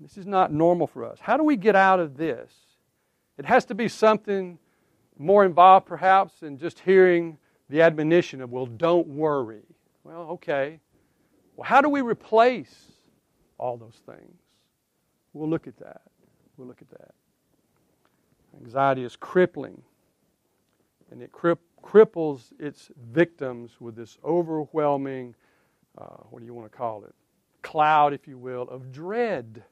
This 0.01 0.19
is 0.19 0.27
not 0.27 0.53
normal 0.53 0.87
for 0.87 1.05
us. 1.05 1.19
How 1.21 1.37
do 1.37 1.45
we 1.45 1.57
get 1.57 1.77
out 1.77 2.01
of 2.01 2.17
this? 2.17 2.53
It 3.39 3.45
has 3.45 3.65
to 3.67 3.75
be 3.75 3.89
something 3.89 4.59
more 5.19 5.45
involved, 5.45 5.87
perhaps, 5.87 6.41
than 6.41 6.59
just 6.59 6.81
hearing 6.81 7.39
the 7.69 7.83
admonition 7.83 8.41
of, 8.41 8.51
well, 8.51 8.67
don't 8.67 9.07
worry. 9.07 9.63
Well, 10.05 10.23
okay. 10.33 10.81
Well, 11.57 11.65
how 11.65 11.81
do 11.81 11.89
we 11.89 12.01
replace 12.01 12.75
all 13.59 13.77
those 13.77 14.01
things? 14.07 14.37
We'll 15.33 15.49
look 15.49 15.67
at 15.67 15.77
that. 15.79 16.03
We'll 16.57 16.67
look 16.67 16.83
at 16.83 16.91
that. 16.91 17.15
Anxiety 18.63 19.05
is 19.05 19.17
crippling, 19.17 19.83
and 21.13 21.23
it 21.23 21.31
cripples 21.31 22.53
its 22.59 22.91
victims 23.13 23.73
with 23.81 23.95
this 23.95 24.19
overwhelming, 24.25 25.35
uh, 25.99 26.17
what 26.31 26.41
do 26.41 26.47
you 26.47 26.55
want 26.55 26.71
to 26.71 26.77
call 26.77 27.05
it? 27.05 27.15
Cloud, 27.61 28.15
if 28.15 28.27
you 28.27 28.39
will, 28.39 28.63
of 28.63 28.91
dread 28.91 29.63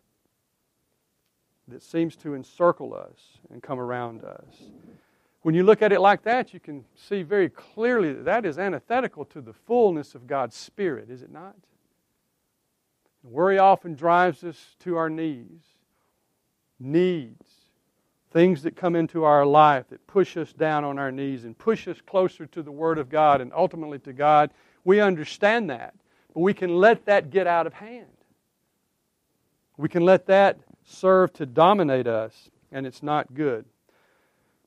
that 1.66 1.82
seems 1.82 2.14
to 2.16 2.34
encircle 2.34 2.94
us 2.94 3.38
and 3.50 3.62
come 3.62 3.80
around 3.80 4.22
us. 4.22 4.54
When 5.42 5.54
you 5.54 5.62
look 5.62 5.80
at 5.80 5.92
it 5.92 6.00
like 6.00 6.22
that, 6.24 6.52
you 6.52 6.60
can 6.60 6.84
see 6.94 7.22
very 7.22 7.48
clearly 7.48 8.12
that 8.12 8.24
that 8.26 8.44
is 8.44 8.58
antithetical 8.58 9.24
to 9.26 9.40
the 9.40 9.54
fullness 9.54 10.14
of 10.14 10.26
God's 10.26 10.54
Spirit, 10.54 11.10
is 11.10 11.22
it 11.22 11.32
not? 11.32 11.56
Worry 13.22 13.58
often 13.58 13.94
drives 13.94 14.44
us 14.44 14.76
to 14.80 14.96
our 14.96 15.08
knees, 15.08 15.62
needs, 16.78 17.59
things 18.30 18.62
that 18.62 18.76
come 18.76 18.94
into 18.94 19.24
our 19.24 19.44
life 19.44 19.88
that 19.90 20.06
push 20.06 20.36
us 20.36 20.52
down 20.52 20.84
on 20.84 20.98
our 20.98 21.10
knees 21.10 21.44
and 21.44 21.58
push 21.58 21.88
us 21.88 22.00
closer 22.06 22.46
to 22.46 22.62
the 22.62 22.70
Word 22.70 22.98
of 22.98 23.08
God 23.08 23.40
and 23.40 23.52
ultimately 23.54 23.98
to 24.00 24.12
God. 24.12 24.50
We 24.84 25.00
understand 25.00 25.70
that, 25.70 25.94
but 26.32 26.40
we 26.40 26.54
can 26.54 26.76
let 26.76 27.06
that 27.06 27.30
get 27.30 27.46
out 27.46 27.66
of 27.66 27.74
hand. 27.74 28.06
We 29.76 29.88
can 29.88 30.04
let 30.04 30.26
that 30.26 30.58
serve 30.84 31.32
to 31.34 31.46
dominate 31.46 32.06
us, 32.06 32.50
and 32.70 32.86
it's 32.86 33.02
not 33.02 33.34
good. 33.34 33.64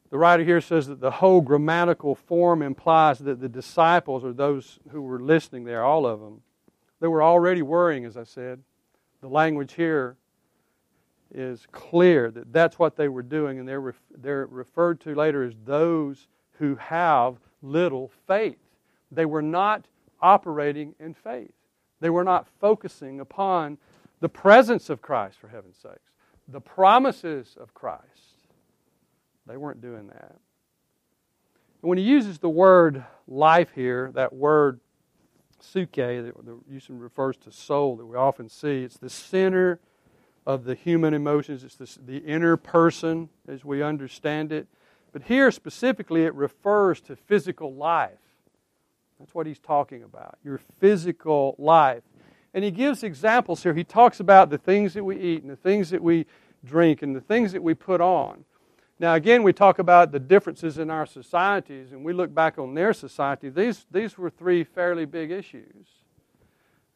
The 0.10 0.18
writer 0.18 0.44
here 0.44 0.62
says 0.62 0.88
that 0.88 1.00
the 1.00 1.12
whole 1.12 1.42
grammatical 1.42 2.16
form 2.16 2.62
implies 2.62 3.20
that 3.20 3.40
the 3.40 3.50
disciples, 3.50 4.24
or 4.24 4.34
those 4.34 4.80
who 4.92 5.02
were 5.02 5.20
listening 5.20 5.64
there, 5.64 5.84
all 5.84 6.06
of 6.06 6.20
them, 6.20 6.42
they 7.00 7.08
were 7.08 7.24
already 7.24 7.62
worrying, 7.62 8.06
as 8.06 8.16
I 8.16 8.24
said. 8.24 8.62
The 9.22 9.28
language 9.28 9.74
here 9.74 10.18
is 11.34 11.68
clear 11.72 12.30
that 12.32 12.54
that's 12.54 12.78
what 12.78 12.96
they 12.96 13.08
were 13.08 13.24
doing, 13.24 13.60
and 13.60 13.68
they're, 13.68 13.96
they're 14.16 14.46
referred 14.46 15.00
to 15.02 15.16
later 15.16 15.44
as 15.44 15.54
those 15.66 16.28
who 16.60 16.76
have 16.76 17.38
little 17.62 18.12
faith. 18.28 18.58
They 19.12 19.26
were 19.26 19.42
not 19.42 19.86
operating 20.22 20.96
in 21.00 21.14
faith, 21.14 21.54
they 22.00 22.10
were 22.10 22.24
not 22.24 22.48
focusing 22.60 23.20
upon 23.20 23.78
the 24.20 24.30
presence 24.30 24.90
of 24.90 25.02
Christ, 25.02 25.38
for 25.38 25.50
heaven's 25.50 25.78
sakes, 25.78 26.12
the 26.48 26.62
promises 26.62 27.58
of 27.60 27.74
Christ. 27.74 28.04
They 29.46 29.58
weren't 29.58 29.82
doing 29.82 30.08
that. 30.08 30.36
And 31.82 31.90
when 31.90 31.98
he 31.98 32.04
uses 32.06 32.40
the 32.40 32.50
word 32.50 33.04
life 33.28 33.72
here, 33.76 34.12
that 34.16 34.32
word 34.32 34.80
psyche, 35.60 36.22
that 36.22 36.34
usually 36.70 36.98
refers 36.98 37.36
to 37.38 37.52
soul 37.52 37.98
that 37.98 38.06
we 38.06 38.16
often 38.16 38.48
see. 38.48 38.84
It's 38.84 38.98
the 38.98 39.10
center 39.10 39.80
of 40.46 40.66
the 40.66 40.76
human 40.76 41.14
emotions. 41.14 41.64
It's 41.64 41.76
the, 41.76 42.00
the 42.06 42.18
inner 42.18 42.58
person 42.58 43.30
as 43.48 43.64
we 43.64 43.82
understand 43.82 44.52
it. 44.52 44.68
But 45.12 45.24
here 45.24 45.52
specifically, 45.52 46.24
it 46.24 46.34
refers 46.34 47.00
to 47.02 47.16
physical 47.16 47.74
life. 47.74 48.12
That's 49.20 49.34
what 49.34 49.48
he's 49.48 49.60
talking 49.60 50.04
about 50.04 50.38
your 50.44 50.60
physical 50.80 51.56
life. 51.58 52.04
And 52.54 52.64
he 52.64 52.72
gives 52.72 53.04
examples 53.04 53.64
here. 53.64 53.74
He 53.74 53.84
talks 53.84 54.20
about 54.20 54.50
the 54.50 54.58
things 54.58 54.94
that 54.94 55.04
we 55.04 55.18
eat 55.18 55.42
and 55.42 55.52
the 55.52 55.56
things 55.56 55.90
that 55.92 56.02
we 56.02 56.26
drink 56.66 57.02
and 57.02 57.16
the 57.16 57.22
things 57.22 57.52
that 57.54 57.64
we 57.64 57.74
put 57.74 58.02
on. 58.02 58.44
Now, 59.00 59.16
again, 59.16 59.44
we 59.44 59.54
talk 59.54 59.80
about 59.80 60.12
the 60.12 60.20
differences 60.20 60.78
in 60.78 60.90
our 60.90 61.06
societies, 61.06 61.92
and 61.92 62.06
we 62.06 62.14
look 62.14 62.34
back 62.34 62.58
on 62.60 62.74
their 62.74 62.94
society. 62.94 63.50
These, 63.50 63.86
these 63.92 64.18
were 64.18 64.30
three 64.30 64.64
fairly 64.64 65.06
big 65.06 65.32
issues. 65.32 65.88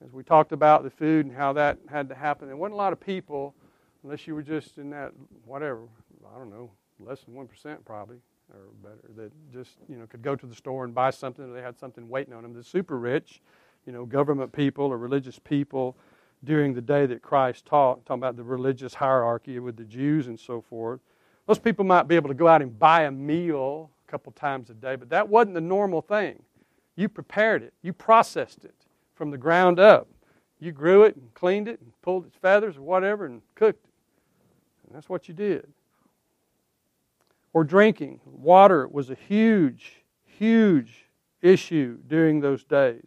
As 0.04 0.12
we 0.14 0.24
talked 0.24 0.52
about 0.52 0.84
the 0.84 0.90
food 0.90 1.26
and 1.26 1.36
how 1.36 1.54
that 1.54 1.80
had 1.90 2.08
to 2.10 2.16
happen, 2.16 2.48
there 2.48 2.58
wasn't 2.58 2.76
a 2.76 2.78
lot 2.78 2.94
of 2.94 3.00
people, 3.00 3.56
unless 4.04 4.28
you 4.28 4.36
were 4.36 4.44
just 4.44 4.78
in 4.78 4.90
that, 4.92 5.12
whatever, 5.46 5.82
I 6.34 6.38
don't 6.38 6.50
know, 6.50 6.70
less 7.00 7.22
than 7.22 7.34
1% 7.34 7.86
probably, 7.86 8.18
or 8.54 8.60
better, 8.84 9.10
that 9.16 9.32
just, 9.52 9.78
you 9.90 9.98
know, 9.98 10.06
could 10.06 10.22
go 10.22 10.36
to 10.36 10.46
the 10.46 10.56
store 10.56 10.86
and 10.86 10.94
buy 10.94 11.10
something, 11.10 11.46
or 11.46 11.54
they 11.54 11.62
had 11.62 11.78
something 11.78 12.08
waiting 12.08 12.34
on 12.34 12.44
them. 12.44 12.54
The 12.54 12.64
super 12.64 12.98
rich, 12.98 13.42
you 13.86 13.94
know, 13.94 14.06
government 14.06 14.52
people 14.52 14.86
or 14.86 14.98
religious 14.98 15.40
people 15.40 15.98
during 16.44 16.74
the 16.74 16.82
day 16.82 17.08
that 17.08 17.22
Christ 17.24 17.66
taught, 17.66 18.06
talking 18.06 18.20
about 18.20 18.38
the 18.38 18.44
religious 18.44 18.94
hierarchy 18.94 19.58
with 19.60 19.76
the 19.76 19.84
Jews 19.84 20.28
and 20.28 20.40
so 20.40 20.62
forth 20.62 21.00
most 21.48 21.64
people 21.64 21.86
might 21.86 22.08
be 22.08 22.16
able 22.16 22.28
to 22.28 22.36
go 22.36 22.48
out 22.48 22.62
and 22.62 22.78
buy 22.78 23.04
a 23.04 23.12
meal 23.12 23.90
a 24.08 24.12
couple 24.12 24.32
times 24.34 24.70
a 24.70 24.74
day, 24.74 24.96
but 24.96 25.10
that 25.10 25.28
wasn't 25.28 25.54
the 25.54 25.62
normal 25.62 26.02
thing. 26.02 26.44
You 26.96 27.08
prepared 27.08 27.64
it, 27.64 27.74
you 27.82 27.94
processed 27.94 28.66
it 28.66 28.77
from 29.18 29.32
the 29.32 29.38
ground 29.38 29.80
up. 29.80 30.08
You 30.60 30.72
grew 30.72 31.04
it 31.04 31.16
and 31.16 31.34
cleaned 31.34 31.68
it 31.68 31.80
and 31.82 31.92
pulled 32.02 32.26
its 32.26 32.36
feathers 32.36 32.78
or 32.78 32.82
whatever 32.82 33.26
and 33.26 33.42
cooked 33.56 33.86
it. 33.86 33.92
And 34.86 34.96
that's 34.96 35.10
what 35.10 35.28
you 35.28 35.34
did. 35.34 35.68
Or 37.54 37.64
drinking. 37.64 38.22
Water 38.26 38.88
was 38.88 39.10
a 39.10 39.18
huge, 39.28 40.04
huge 40.26 41.06
issue 41.42 41.98
during 42.08 42.40
those 42.40 42.64
days. 42.64 43.06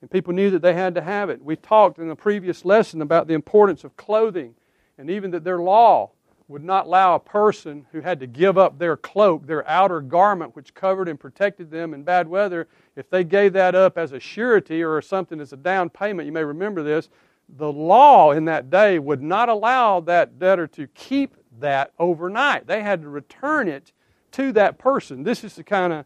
And 0.00 0.10
people 0.10 0.32
knew 0.32 0.50
that 0.50 0.62
they 0.62 0.74
had 0.74 0.94
to 0.96 1.00
have 1.00 1.30
it. 1.30 1.42
We 1.42 1.56
talked 1.56 1.98
in 1.98 2.10
a 2.10 2.16
previous 2.16 2.64
lesson 2.64 3.02
about 3.02 3.28
the 3.28 3.34
importance 3.34 3.84
of 3.84 3.96
clothing 3.96 4.54
and 4.98 5.08
even 5.08 5.30
that 5.30 5.44
their 5.44 5.60
law 5.60 6.10
would 6.48 6.64
not 6.64 6.86
allow 6.86 7.14
a 7.14 7.20
person 7.20 7.86
who 7.92 8.00
had 8.00 8.20
to 8.20 8.26
give 8.26 8.58
up 8.58 8.78
their 8.78 8.96
cloak, 8.96 9.46
their 9.46 9.66
outer 9.68 10.00
garment, 10.00 10.54
which 10.54 10.74
covered 10.74 11.08
and 11.08 11.18
protected 11.18 11.70
them 11.70 11.94
in 11.94 12.02
bad 12.02 12.28
weather, 12.28 12.68
if 12.96 13.10
they 13.10 13.24
gave 13.24 13.52
that 13.54 13.74
up 13.74 13.98
as 13.98 14.12
a 14.12 14.20
surety 14.20 14.82
or 14.82 15.00
something 15.02 15.40
as 15.40 15.52
a 15.52 15.56
down 15.56 15.90
payment, 15.90 16.26
you 16.26 16.32
may 16.32 16.44
remember 16.44 16.82
this, 16.82 17.10
the 17.48 17.72
law 17.72 18.32
in 18.32 18.44
that 18.46 18.70
day 18.70 18.98
would 18.98 19.22
not 19.22 19.48
allow 19.48 20.00
that 20.00 20.38
debtor 20.38 20.66
to 20.68 20.86
keep 20.88 21.36
that 21.60 21.92
overnight. 21.98 22.66
They 22.66 22.82
had 22.82 23.02
to 23.02 23.08
return 23.08 23.68
it 23.68 23.92
to 24.32 24.52
that 24.52 24.78
person. 24.78 25.22
This 25.22 25.44
is 25.44 25.56
the 25.56 25.64
kind 25.64 25.92
of 25.92 26.04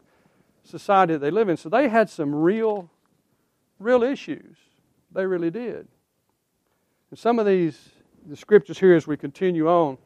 society 0.63 1.13
that 1.13 1.19
they 1.19 1.31
live 1.31 1.49
in. 1.49 1.57
So 1.57 1.69
they 1.69 1.89
had 1.89 2.09
some 2.09 2.35
real, 2.35 2.89
real 3.79 4.03
issues. 4.03 4.57
They 5.11 5.25
really 5.25 5.51
did. 5.51 5.87
And 7.09 7.19
some 7.19 7.39
of 7.39 7.45
these, 7.45 7.89
the 8.25 8.35
scriptures 8.35 8.79
here 8.79 8.95
as 8.95 9.07
we 9.07 9.17
continue 9.17 9.69
on, 9.69 9.97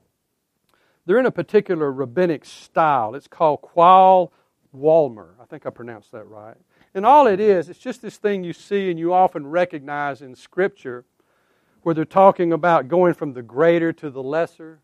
They're 1.05 1.19
in 1.19 1.25
a 1.25 1.31
particular 1.31 1.91
rabbinic 1.91 2.45
style. 2.45 3.15
It's 3.15 3.27
called 3.27 3.61
Qal 3.63 4.31
Wahomer. 4.75 5.29
I 5.41 5.45
think 5.45 5.65
I 5.65 5.69
pronounced 5.71 6.11
that 6.11 6.25
right. 6.25 6.57
And 6.93 7.05
all 7.05 7.27
it 7.27 7.39
is, 7.39 7.69
it's 7.69 7.79
just 7.79 8.01
this 8.01 8.17
thing 8.17 8.43
you 8.43 8.53
see 8.53 8.89
and 8.89 8.99
you 8.99 9.13
often 9.13 9.47
recognize 9.47 10.21
in 10.21 10.35
Scripture 10.35 11.05
where 11.83 11.95
they're 11.95 12.05
talking 12.05 12.51
about 12.53 12.87
going 12.87 13.13
from 13.13 13.33
the 13.33 13.41
greater 13.41 13.93
to 13.93 14.09
the 14.09 14.21
lesser. 14.21 14.79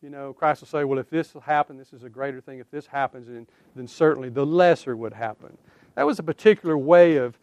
You 0.00 0.10
know, 0.10 0.32
Christ 0.32 0.62
will 0.62 0.68
say, 0.68 0.84
well, 0.84 0.98
if 0.98 1.10
this 1.10 1.34
will 1.34 1.40
happen, 1.40 1.76
this 1.76 1.92
is 1.92 2.04
a 2.04 2.08
greater 2.08 2.40
thing. 2.40 2.60
If 2.60 2.70
this 2.70 2.86
happens, 2.86 3.26
then, 3.26 3.46
then 3.74 3.88
certainly 3.88 4.28
the 4.28 4.46
lesser 4.46 4.96
would 4.96 5.12
happen. 5.12 5.58
That 5.96 6.06
was 6.06 6.20
a 6.20 6.22
particular 6.22 6.78
way 6.78 7.16
of 7.16 7.38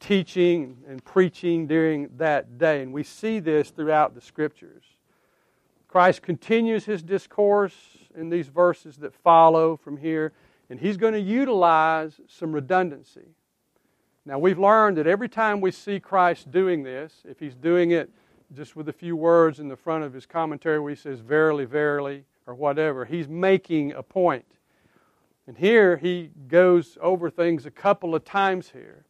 teaching 0.00 0.78
and 0.88 1.04
preaching 1.04 1.68
during 1.68 2.08
that 2.16 2.58
day. 2.58 2.82
And 2.82 2.92
we 2.92 3.04
see 3.04 3.38
this 3.38 3.70
throughout 3.70 4.14
the 4.14 4.20
Scriptures. 4.20 4.82
Christ 5.86 6.22
continues 6.22 6.84
his 6.84 7.02
discourse 7.02 7.74
in 8.16 8.30
these 8.30 8.48
verses 8.48 8.96
that 8.98 9.14
follow 9.14 9.76
from 9.76 9.96
here, 9.96 10.32
and 10.68 10.80
he's 10.80 10.96
going 10.96 11.12
to 11.12 11.20
utilize 11.20 12.20
some 12.28 12.52
redundancy. 12.52 13.34
Now, 14.26 14.38
we've 14.38 14.58
learned 14.58 14.98
that 14.98 15.06
every 15.06 15.28
time 15.28 15.60
we 15.60 15.70
see 15.70 15.98
Christ 15.98 16.50
doing 16.50 16.82
this, 16.82 17.22
if 17.24 17.40
he's 17.40 17.54
doing 17.54 17.92
it 17.92 18.10
just 18.54 18.76
with 18.76 18.88
a 18.88 18.92
few 18.92 19.16
words 19.16 19.60
in 19.60 19.68
the 19.68 19.76
front 19.76 20.04
of 20.04 20.12
his 20.12 20.26
commentary 20.26 20.78
where 20.78 20.90
he 20.90 20.96
says, 20.96 21.20
Verily, 21.20 21.64
verily, 21.64 22.24
or 22.46 22.54
whatever, 22.54 23.04
he's 23.04 23.28
making 23.28 23.92
a 23.92 24.02
point. 24.02 24.44
And 25.46 25.56
here 25.56 25.96
he 25.96 26.30
goes 26.48 26.98
over 27.00 27.30
things 27.30 27.66
a 27.66 27.70
couple 27.70 28.14
of 28.14 28.24
times 28.24 28.70
here. 28.70 29.04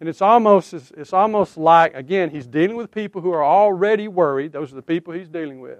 And 0.00 0.08
it's 0.08 0.20
almost, 0.20 0.74
it's 0.74 1.12
almost 1.12 1.56
like, 1.56 1.94
again, 1.94 2.30
he's 2.30 2.46
dealing 2.46 2.76
with 2.76 2.90
people 2.90 3.22
who 3.22 3.32
are 3.32 3.44
already 3.44 4.08
worried. 4.08 4.52
Those 4.52 4.72
are 4.72 4.76
the 4.76 4.82
people 4.82 5.14
he's 5.14 5.28
dealing 5.28 5.60
with. 5.60 5.78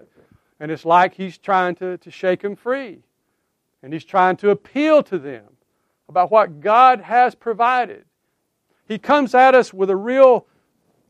And 0.59 0.71
it's 0.71 0.87
like 0.87 1.15
he's 1.15 1.37
trying 1.37 1.75
to, 1.77 1.99
to 1.99 2.11
shake 2.11 2.41
them 2.41 2.57
free. 2.57 3.01
And 3.83 3.93
he's 3.93 4.05
trying 4.05 4.37
to 4.39 4.51
appeal 4.51 5.03
to 5.03 5.19
them 5.19 5.45
about 6.09 6.31
what 6.31 6.61
God 6.61 7.03
has 7.03 7.35
provided. 7.35 8.05
He 8.87 8.99
comes 8.99 9.35
at 9.35 9.55
us 9.55 9.75
with 9.75 9.91
a 9.91 9.97
real 9.97 10.47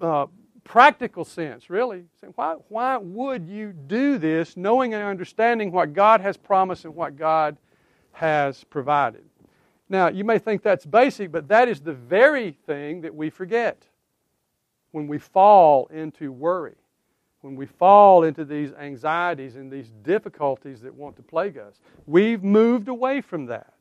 uh, 0.01 0.27
practical 0.65 1.25
sense, 1.25 1.71
really. 1.71 2.05
Saying, 2.21 2.33
why, 2.37 2.57
why 2.69 2.97
would 2.97 3.47
you 3.47 3.73
do 3.73 4.19
this 4.19 4.57
knowing 4.57 4.95
and 4.95 5.03
understanding 5.03 5.73
what 5.73 5.93
God 5.93 6.21
has 6.21 6.37
promised 6.37 6.85
and 6.85 6.95
what 6.95 7.17
God 7.17 7.57
has 8.13 8.65
provided? 8.65 9.25
Now, 9.89 10.09
you 10.09 10.25
may 10.25 10.39
think 10.39 10.63
that's 10.63 10.85
basic, 10.85 11.31
but 11.31 11.49
that 11.49 11.69
is 11.69 11.81
the 11.81 11.93
very 11.93 12.53
thing 12.67 13.03
that 13.03 13.15
we 13.15 13.31
forget 13.31 13.85
when 14.91 15.07
we 15.07 15.19
fall 15.19 15.87
into 15.87 16.33
worry, 16.33 16.75
when 17.43 17.55
we 17.55 17.67
fall 17.67 18.25
into 18.25 18.45
these 18.45 18.73
anxieties 18.73 19.55
and 19.55 19.71
these 19.71 19.91
difficulties 20.03 20.81
that 20.81 20.95
want 20.95 21.15
to 21.17 21.23
plague 21.23 21.59
us. 21.59 21.79
We've 22.07 22.43
moved 22.43 22.89
away 22.89 23.21
from 23.21 23.47
that. 23.47 23.75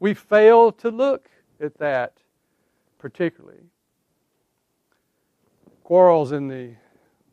We 0.00 0.14
fail 0.14 0.72
to 0.72 0.90
look 0.90 1.28
at 1.60 1.78
that 1.78 2.14
particularly. 3.04 3.58
Quarles, 5.82 6.32
in 6.32 6.48
the 6.48 6.70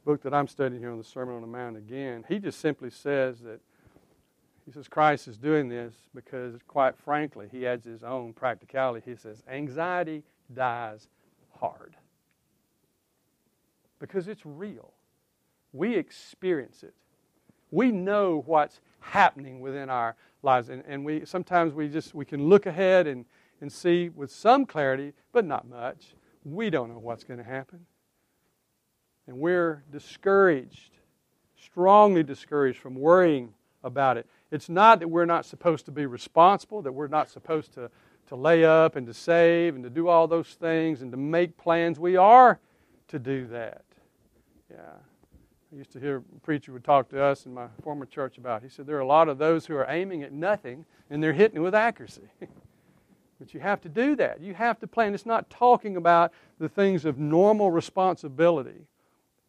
book 0.03 0.21
that 0.23 0.33
I'm 0.33 0.49
studying 0.49 0.81
here 0.81 0.91
on 0.91 0.97
the 0.97 1.03
Sermon 1.05 1.33
on 1.35 1.39
the 1.39 1.47
Mount 1.47 1.77
again, 1.77 2.25
he 2.27 2.39
just 2.39 2.59
simply 2.59 2.89
says 2.89 3.39
that 3.39 3.61
he 4.65 4.73
says 4.73 4.89
Christ 4.89 5.29
is 5.29 5.37
doing 5.37 5.69
this 5.69 5.93
because, 6.13 6.55
quite 6.67 6.97
frankly, 6.97 7.47
he 7.49 7.65
adds 7.65 7.85
his 7.85 8.03
own 8.03 8.33
practicality. 8.33 9.09
He 9.09 9.15
says, 9.15 9.43
anxiety 9.49 10.23
dies 10.53 11.07
hard. 11.57 11.95
Because 13.97 14.27
it's 14.27 14.45
real. 14.45 14.91
We 15.71 15.95
experience 15.95 16.83
it. 16.83 16.95
We 17.71 17.93
know 17.93 18.43
what's 18.45 18.81
happening 18.99 19.61
within 19.61 19.89
our 19.89 20.17
lives. 20.43 20.67
And, 20.67 20.83
and 20.85 21.05
we 21.05 21.23
sometimes 21.23 21.73
we 21.73 21.87
just 21.87 22.13
we 22.13 22.25
can 22.25 22.49
look 22.49 22.65
ahead 22.65 23.07
and 23.07 23.23
and 23.61 23.71
see 23.71 24.09
with 24.09 24.31
some 24.31 24.65
clarity, 24.65 25.13
but 25.31 25.45
not 25.45 25.67
much. 25.67 26.15
We 26.43 26.69
don't 26.69 26.89
know 26.89 26.99
what's 26.99 27.23
going 27.23 27.37
to 27.37 27.45
happen. 27.45 27.85
And 29.27 29.37
we're 29.37 29.83
discouraged, 29.91 30.97
strongly 31.55 32.23
discouraged 32.23 32.79
from 32.79 32.95
worrying 32.95 33.53
about 33.83 34.17
it. 34.17 34.27
It's 34.49 34.67
not 34.67 34.99
that 34.99 35.07
we're 35.07 35.25
not 35.25 35.45
supposed 35.45 35.85
to 35.85 35.91
be 35.91 36.05
responsible, 36.05 36.81
that 36.81 36.91
we're 36.91 37.07
not 37.07 37.29
supposed 37.29 37.73
to, 37.75 37.89
to 38.27 38.35
lay 38.35 38.65
up 38.65 38.95
and 38.95 39.05
to 39.07 39.13
save 39.13 39.75
and 39.75 39.83
to 39.83 39.89
do 39.89 40.07
all 40.07 40.27
those 40.27 40.55
things 40.55 41.01
and 41.01 41.11
to 41.11 41.17
make 41.17 41.55
plans. 41.57 41.99
We 41.99 42.17
are 42.17 42.59
to 43.09 43.19
do 43.19 43.45
that. 43.47 43.83
Yeah. 44.69 44.77
I 45.71 45.77
used 45.77 45.93
to 45.93 45.99
hear 45.99 46.17
a 46.17 46.39
preacher 46.41 46.73
would 46.73 46.83
talk 46.83 47.07
to 47.09 47.23
us 47.23 47.45
in 47.45 47.53
my 47.53 47.67
former 47.81 48.05
church 48.05 48.37
about. 48.37 48.61
He 48.61 48.69
said 48.69 48.85
there 48.85 48.97
are 48.97 49.01
a 49.01 49.05
lot 49.05 49.29
of 49.29 49.37
those 49.37 49.65
who 49.65 49.75
are 49.75 49.85
aiming 49.87 50.23
at 50.23 50.33
nothing 50.33 50.85
and 51.09 51.23
they're 51.23 51.31
hitting 51.31 51.61
with 51.61 51.75
accuracy. 51.75 52.29
But 53.41 53.55
you 53.55 53.59
have 53.59 53.81
to 53.81 53.89
do 53.89 54.15
that. 54.17 54.39
You 54.39 54.53
have 54.53 54.77
to 54.81 54.87
plan. 54.87 55.15
It's 55.15 55.25
not 55.25 55.49
talking 55.49 55.97
about 55.97 56.31
the 56.59 56.69
things 56.69 57.05
of 57.05 57.17
normal 57.17 57.71
responsibility 57.71 58.85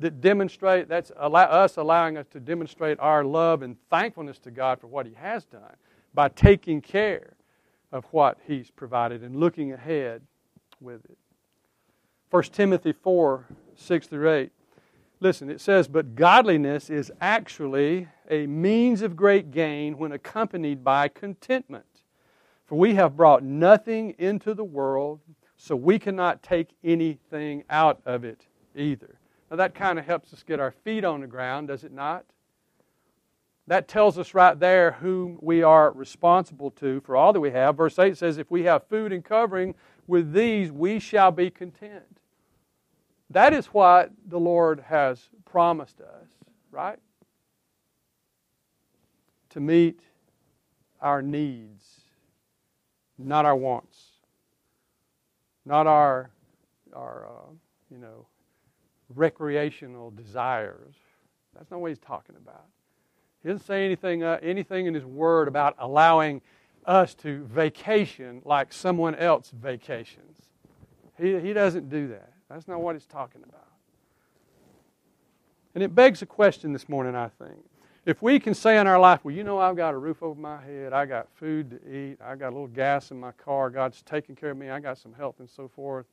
that 0.00 0.22
demonstrate, 0.22 0.88
that's 0.88 1.12
allow, 1.18 1.42
us 1.42 1.76
allowing 1.76 2.16
us 2.16 2.26
to 2.28 2.40
demonstrate 2.40 2.98
our 3.00 3.22
love 3.22 3.60
and 3.60 3.76
thankfulness 3.90 4.38
to 4.38 4.50
God 4.50 4.80
for 4.80 4.86
what 4.86 5.04
He 5.04 5.12
has 5.12 5.44
done 5.44 5.76
by 6.14 6.30
taking 6.30 6.80
care 6.80 7.34
of 7.92 8.06
what 8.12 8.38
He's 8.46 8.70
provided 8.70 9.22
and 9.22 9.36
looking 9.36 9.72
ahead 9.72 10.22
with 10.80 11.04
it. 11.04 11.18
1 12.30 12.44
Timothy 12.44 12.92
4 12.92 13.46
6 13.76 14.06
through 14.06 14.32
8. 14.32 14.52
Listen, 15.20 15.50
it 15.50 15.60
says, 15.60 15.86
But 15.86 16.14
godliness 16.14 16.88
is 16.88 17.12
actually 17.20 18.08
a 18.30 18.46
means 18.46 19.02
of 19.02 19.16
great 19.16 19.50
gain 19.50 19.98
when 19.98 20.12
accompanied 20.12 20.82
by 20.82 21.08
contentment. 21.08 21.84
For 22.72 22.78
we 22.78 22.94
have 22.94 23.18
brought 23.18 23.42
nothing 23.42 24.14
into 24.16 24.54
the 24.54 24.64
world, 24.64 25.20
so 25.58 25.76
we 25.76 25.98
cannot 25.98 26.42
take 26.42 26.70
anything 26.82 27.64
out 27.68 28.00
of 28.06 28.24
it 28.24 28.46
either. 28.74 29.18
Now, 29.50 29.58
that 29.58 29.74
kind 29.74 29.98
of 29.98 30.06
helps 30.06 30.32
us 30.32 30.42
get 30.42 30.58
our 30.58 30.70
feet 30.70 31.04
on 31.04 31.20
the 31.20 31.26
ground, 31.26 31.68
does 31.68 31.84
it 31.84 31.92
not? 31.92 32.24
That 33.66 33.88
tells 33.88 34.16
us 34.16 34.32
right 34.32 34.58
there 34.58 34.92
whom 34.92 35.38
we 35.42 35.62
are 35.62 35.92
responsible 35.92 36.70
to 36.70 37.02
for 37.02 37.14
all 37.14 37.34
that 37.34 37.40
we 37.40 37.50
have. 37.50 37.76
Verse 37.76 37.98
8 37.98 38.16
says, 38.16 38.38
If 38.38 38.50
we 38.50 38.62
have 38.62 38.86
food 38.86 39.12
and 39.12 39.22
covering, 39.22 39.74
with 40.06 40.32
these 40.32 40.72
we 40.72 40.98
shall 40.98 41.30
be 41.30 41.50
content. 41.50 42.20
That 43.28 43.52
is 43.52 43.66
what 43.66 44.12
the 44.26 44.40
Lord 44.40 44.80
has 44.86 45.28
promised 45.44 46.00
us, 46.00 46.28
right? 46.70 46.98
To 49.50 49.60
meet 49.60 50.00
our 51.02 51.20
needs 51.20 51.91
not 53.24 53.44
our 53.44 53.56
wants, 53.56 53.98
not 55.64 55.86
our, 55.86 56.30
our 56.94 57.26
uh, 57.26 57.52
you 57.90 57.98
know, 57.98 58.26
recreational 59.14 60.10
desires. 60.10 60.94
That's 61.54 61.70
not 61.70 61.80
what 61.80 61.90
he's 61.90 61.98
talking 61.98 62.36
about. 62.36 62.64
He 63.42 63.48
doesn't 63.48 63.66
say 63.66 63.84
anything, 63.84 64.22
uh, 64.22 64.38
anything 64.42 64.86
in 64.86 64.94
his 64.94 65.04
word 65.04 65.48
about 65.48 65.74
allowing 65.78 66.40
us 66.86 67.14
to 67.14 67.44
vacation 67.44 68.42
like 68.44 68.72
someone 68.72 69.14
else 69.14 69.50
vacations. 69.50 70.38
He, 71.18 71.38
he 71.40 71.52
doesn't 71.52 71.88
do 71.88 72.08
that. 72.08 72.32
That's 72.48 72.68
not 72.68 72.80
what 72.80 72.94
he's 72.94 73.06
talking 73.06 73.42
about. 73.42 73.66
And 75.74 75.82
it 75.82 75.94
begs 75.94 76.22
a 76.22 76.26
question 76.26 76.72
this 76.72 76.88
morning, 76.88 77.14
I 77.14 77.28
think 77.28 77.58
if 78.04 78.20
we 78.20 78.40
can 78.40 78.54
say 78.54 78.78
in 78.78 78.86
our 78.86 78.98
life, 78.98 79.24
well, 79.24 79.34
you 79.34 79.44
know, 79.44 79.58
I've 79.58 79.76
got 79.76 79.94
a 79.94 79.98
roof 79.98 80.22
over 80.22 80.40
my 80.40 80.60
head, 80.60 80.92
I 80.92 81.06
got 81.06 81.28
food 81.34 81.70
to 81.70 81.96
eat, 81.96 82.18
I 82.20 82.34
got 82.34 82.48
a 82.48 82.54
little 82.54 82.66
gas 82.66 83.10
in 83.10 83.20
my 83.20 83.32
car, 83.32 83.70
God's 83.70 84.02
taking 84.02 84.34
care 84.34 84.50
of 84.50 84.56
me, 84.56 84.70
I 84.70 84.80
got 84.80 84.98
some 84.98 85.12
health 85.12 85.36
and 85.38 85.48
so 85.48 85.68
forth, 85.68 86.06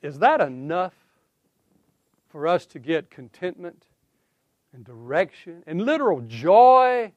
is 0.00 0.18
that 0.20 0.40
enough 0.40 0.94
for 2.28 2.46
us 2.46 2.66
to 2.66 2.78
get 2.78 3.10
contentment 3.10 3.84
and 4.72 4.84
direction 4.84 5.62
and 5.66 5.82
literal 5.82 6.20
joy 6.22 7.12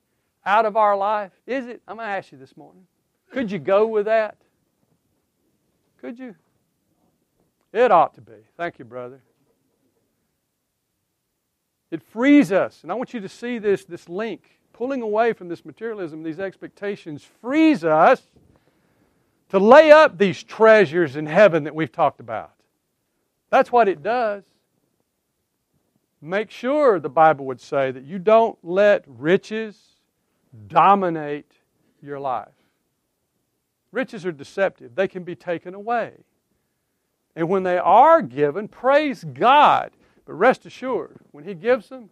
out 0.45 0.65
of 0.65 0.75
our 0.75 0.97
life? 0.97 1.31
Is 1.45 1.67
it? 1.67 1.81
I'm 1.87 1.97
going 1.97 2.07
to 2.07 2.13
ask 2.13 2.31
you 2.31 2.37
this 2.37 2.57
morning. 2.57 2.85
Could 3.31 3.51
you 3.51 3.59
go 3.59 3.87
with 3.87 4.05
that? 4.05 4.37
Could 5.99 6.17
you? 6.17 6.35
It 7.71 7.91
ought 7.91 8.13
to 8.15 8.21
be. 8.21 8.33
Thank 8.57 8.79
you, 8.79 8.85
brother. 8.85 9.21
It 11.91 12.01
frees 12.01 12.51
us. 12.51 12.79
And 12.83 12.91
I 12.91 12.95
want 12.95 13.13
you 13.13 13.19
to 13.19 13.29
see 13.29 13.59
this, 13.59 13.83
this 13.83 14.09
link. 14.09 14.57
Pulling 14.73 15.01
away 15.01 15.33
from 15.33 15.49
this 15.49 15.65
materialism, 15.65 16.23
these 16.23 16.39
expectations, 16.39 17.23
frees 17.41 17.83
us 17.83 18.23
to 19.49 19.59
lay 19.59 19.91
up 19.91 20.17
these 20.17 20.41
treasures 20.41 21.17
in 21.17 21.25
heaven 21.25 21.65
that 21.65 21.75
we've 21.75 21.91
talked 21.91 22.21
about. 22.21 22.53
That's 23.49 23.71
what 23.71 23.89
it 23.89 24.01
does. 24.01 24.43
Make 26.21 26.49
sure, 26.49 26.99
the 26.99 27.09
Bible 27.09 27.45
would 27.45 27.59
say, 27.59 27.91
that 27.91 28.03
you 28.03 28.17
don't 28.17 28.57
let 28.63 29.03
riches 29.07 29.77
dominate 30.67 31.51
your 32.01 32.19
life. 32.19 32.47
Riches 33.91 34.25
are 34.25 34.31
deceptive, 34.31 34.95
they 34.95 35.07
can 35.07 35.23
be 35.23 35.35
taken 35.35 35.73
away. 35.73 36.13
And 37.35 37.49
when 37.49 37.63
they 37.63 37.77
are 37.77 38.21
given, 38.21 38.67
praise 38.67 39.23
God. 39.23 39.91
But 40.25 40.33
rest 40.33 40.65
assured, 40.65 41.17
when 41.31 41.43
He 41.43 41.53
gives 41.53 41.89
them, 41.89 42.09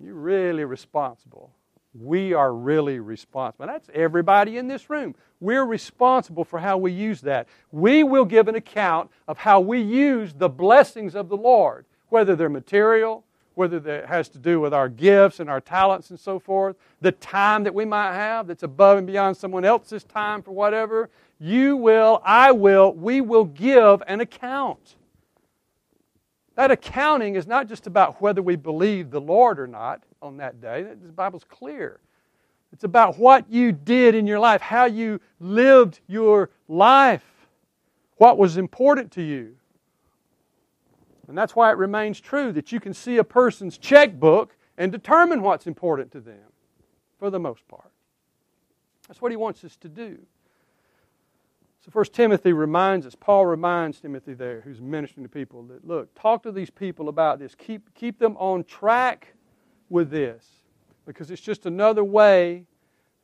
You're 0.00 0.14
really 0.14 0.64
responsible. 0.64 1.52
We 1.98 2.34
are 2.34 2.52
really 2.52 3.00
responsible. 3.00 3.66
That's 3.66 3.88
everybody 3.94 4.58
in 4.58 4.68
this 4.68 4.90
room. 4.90 5.14
We're 5.40 5.64
responsible 5.64 6.44
for 6.44 6.58
how 6.58 6.76
we 6.76 6.92
use 6.92 7.22
that. 7.22 7.48
We 7.72 8.04
will 8.04 8.26
give 8.26 8.48
an 8.48 8.54
account 8.54 9.10
of 9.26 9.38
how 9.38 9.60
we 9.60 9.80
use 9.80 10.34
the 10.34 10.50
blessings 10.50 11.14
of 11.14 11.28
the 11.30 11.36
Lord, 11.36 11.86
whether 12.10 12.36
they're 12.36 12.50
material, 12.50 13.24
whether 13.54 13.80
that 13.80 14.06
has 14.06 14.28
to 14.30 14.38
do 14.38 14.60
with 14.60 14.74
our 14.74 14.88
gifts 14.90 15.40
and 15.40 15.48
our 15.48 15.60
talents 15.62 16.10
and 16.10 16.20
so 16.20 16.38
forth, 16.38 16.76
the 17.00 17.12
time 17.12 17.64
that 17.64 17.74
we 17.74 17.86
might 17.86 18.12
have 18.12 18.46
that's 18.46 18.62
above 18.62 18.98
and 18.98 19.06
beyond 19.06 19.36
someone 19.36 19.64
else's 19.64 20.04
time 20.04 20.42
for 20.42 20.52
whatever. 20.52 21.08
You 21.40 21.76
will, 21.76 22.20
I 22.24 22.52
will, 22.52 22.92
we 22.92 23.22
will 23.22 23.46
give 23.46 24.02
an 24.06 24.20
account. 24.20 24.96
That 26.56 26.70
accounting 26.70 27.36
is 27.36 27.46
not 27.46 27.68
just 27.68 27.86
about 27.86 28.20
whether 28.20 28.42
we 28.42 28.56
believe 28.56 29.10
the 29.10 29.20
Lord 29.20 29.60
or 29.60 29.66
not 29.66 30.02
on 30.20 30.38
that 30.38 30.60
day. 30.60 30.82
The 30.82 31.12
Bible's 31.12 31.44
clear. 31.44 32.00
It's 32.72 32.84
about 32.84 33.18
what 33.18 33.48
you 33.50 33.72
did 33.72 34.14
in 34.14 34.26
your 34.26 34.38
life, 34.38 34.60
how 34.60 34.86
you 34.86 35.20
lived 35.38 36.00
your 36.08 36.50
life, 36.66 37.24
what 38.16 38.38
was 38.38 38.56
important 38.56 39.12
to 39.12 39.22
you. 39.22 39.54
And 41.28 41.36
that's 41.36 41.54
why 41.54 41.70
it 41.70 41.76
remains 41.76 42.20
true 42.20 42.52
that 42.52 42.72
you 42.72 42.80
can 42.80 42.94
see 42.94 43.18
a 43.18 43.24
person's 43.24 43.78
checkbook 43.78 44.56
and 44.78 44.90
determine 44.90 45.42
what's 45.42 45.66
important 45.66 46.10
to 46.12 46.20
them, 46.20 46.52
for 47.18 47.30
the 47.30 47.38
most 47.38 47.66
part. 47.68 47.90
That's 49.08 49.20
what 49.20 49.30
he 49.30 49.36
wants 49.36 49.62
us 49.64 49.76
to 49.76 49.88
do. 49.88 50.18
So 51.86 51.92
First 51.92 52.14
Timothy 52.14 52.52
reminds 52.52 53.06
us, 53.06 53.14
Paul 53.14 53.46
reminds 53.46 54.00
Timothy 54.00 54.34
there, 54.34 54.60
who's 54.60 54.80
ministering 54.80 55.24
to 55.24 55.30
people, 55.30 55.62
that 55.68 55.86
look, 55.86 56.12
talk 56.20 56.42
to 56.42 56.50
these 56.50 56.68
people 56.68 57.08
about 57.08 57.38
this. 57.38 57.54
Keep, 57.54 57.94
keep 57.94 58.18
them 58.18 58.36
on 58.38 58.64
track 58.64 59.34
with 59.88 60.10
this. 60.10 60.44
Because 61.06 61.30
it's 61.30 61.40
just 61.40 61.64
another 61.64 62.02
way 62.02 62.64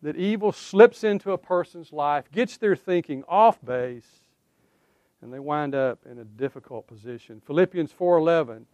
that 0.01 0.15
evil 0.15 0.53
slips 0.53 1.03
into 1.03 1.33
a 1.33 1.39
person's 1.39 1.93
life, 1.93 2.31
gets 2.31 2.57
their 2.57 2.77
thinking 2.77 3.25
off 3.27 3.59
base, 3.65 4.07
and 5.23 5.33
they 5.33 5.41
wind 5.41 5.75
up 5.75 5.99
in 6.09 6.21
a 6.21 6.25
difficult 6.25 6.87
position. 6.87 7.41
Philippians 7.45 7.93
4:11, 7.93 8.67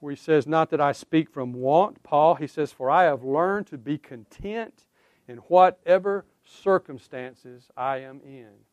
where 0.00 0.10
he 0.10 0.16
says, 0.16 0.48
"Not 0.48 0.70
that 0.70 0.80
I 0.80 0.90
speak 0.90 1.30
from 1.30 1.52
want, 1.52 2.02
Paul, 2.02 2.34
he 2.34 2.48
says, 2.48 2.72
for 2.72 2.90
I 2.90 3.04
have 3.04 3.22
learned 3.22 3.68
to 3.68 3.78
be 3.78 3.96
content 3.96 4.86
in 5.28 5.38
whatever 5.38 6.24
circumstances 6.42 7.70
I 7.76 7.98
am 7.98 8.20
in." 8.22 8.64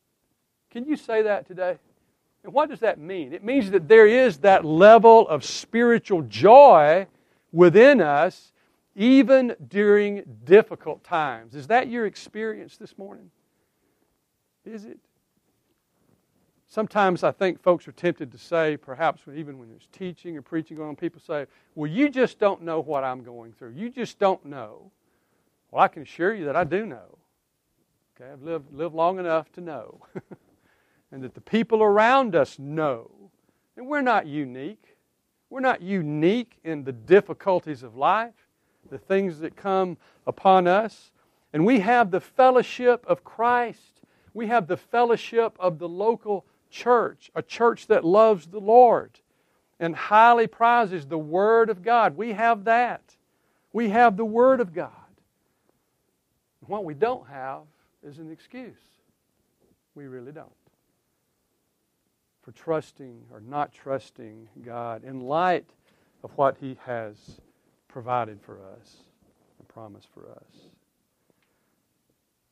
Can 0.72 0.86
you 0.86 0.96
say 0.96 1.22
that 1.24 1.48
today? 1.48 1.78
And 2.44 2.54
what 2.54 2.70
does 2.70 2.80
that 2.80 3.00
mean? 3.00 3.34
It 3.34 3.44
means 3.44 3.72
that 3.72 3.88
there 3.88 4.08
is 4.08 4.38
that 4.40 4.64
level 4.64 5.28
of 5.28 5.44
spiritual 5.44 6.22
joy 6.24 7.08
within 7.52 8.02
us 8.02 8.52
even 8.96 9.56
during 9.68 10.24
difficult 10.44 11.04
times. 11.04 11.56
Is 11.56 11.68
that 11.68 11.88
your 11.88 12.06
experience 12.06 12.78
this 12.78 12.98
morning? 12.98 13.30
Is 14.66 14.86
it? 14.86 14.98
Sometimes 16.68 17.24
I 17.24 17.32
think 17.32 17.62
folks 17.62 17.88
are 17.88 17.94
tempted 17.94 18.32
to 18.32 18.38
say, 18.38 18.76
perhaps 18.76 19.22
even 19.34 19.58
when 19.58 19.70
there's 19.70 19.88
teaching 19.92 20.36
or 20.36 20.42
preaching 20.42 20.78
going 20.78 20.90
on, 20.90 20.96
people 20.96 21.22
say, 21.26 21.46
Well, 21.76 21.90
you 21.90 22.10
just 22.10 22.40
don't 22.40 22.64
know 22.64 22.82
what 22.82 23.04
I'm 23.04 23.24
going 23.24 23.54
through. 23.54 23.72
You 23.72 23.90
just 23.90 24.20
don't 24.20 24.44
know. 24.46 24.92
Well, 25.72 25.84
I 25.84 25.88
can 25.88 26.02
assure 26.02 26.34
you 26.34 26.46
that 26.46 26.56
I 26.56 26.64
do 26.64 26.86
know. 26.86 27.18
Okay, 28.20 28.32
I've 28.32 28.42
lived, 28.42 28.74
lived 28.74 28.96
long 28.96 29.20
enough 29.20 29.52
to 29.54 29.62
know. 29.62 30.02
and 31.12 31.24
that 31.24 31.34
the 31.34 31.42
people 31.42 31.82
around 31.82 32.36
us 32.36 32.60
know. 32.60 33.12
that 33.76 33.84
we're 33.84 34.02
not 34.02 34.28
unique. 34.28 34.98
We're 35.50 35.60
not 35.60 35.82
unique 35.82 36.58
in 36.64 36.84
the 36.84 36.92
difficulties 36.92 37.84
of 37.84 37.96
life, 37.96 38.34
the 38.90 38.98
things 38.98 39.40
that 39.40 39.56
come 39.56 39.98
upon 40.26 40.68
us. 40.68 41.12
And 41.54 41.66
we 41.66 41.80
have 41.80 42.12
the 42.12 42.20
fellowship 42.20 43.06
of 43.08 43.24
Christ. 43.24 44.02
We 44.34 44.48
have 44.48 44.68
the 44.68 44.78
fellowship 44.78 45.56
of 45.60 45.80
the 45.80 45.88
local 45.88 46.46
church, 46.70 47.32
a 47.36 47.42
church 47.42 47.88
that 47.88 48.04
loves 48.04 48.48
the 48.48 48.60
Lord 48.60 49.20
and 49.80 49.96
highly 49.96 50.48
prizes 50.48 51.06
the 51.06 51.18
Word 51.18 51.70
of 51.70 51.84
God. 51.84 52.18
We 52.18 52.34
have 52.34 52.66
that. 52.66 53.16
We 53.74 53.90
have 53.90 54.18
the 54.18 54.26
Word 54.26 54.60
of 54.60 54.74
God. 54.74 54.92
What 56.66 56.84
we 56.84 56.94
don't 56.94 57.28
have 57.28 57.62
is 58.04 58.18
an 58.18 58.32
excuse. 58.32 58.76
We 59.96 60.08
really 60.08 60.32
don't. 60.32 60.52
For 62.48 62.54
trusting 62.54 63.26
or 63.34 63.42
not 63.42 63.74
trusting 63.74 64.48
God 64.64 65.04
in 65.04 65.20
light 65.20 65.70
of 66.24 66.32
what 66.38 66.56
He 66.62 66.78
has 66.86 67.42
provided 67.90 68.40
for 68.42 68.62
us 68.62 69.00
and 69.60 69.68
promised 69.68 70.08
for 70.14 70.32
us. 70.32 70.70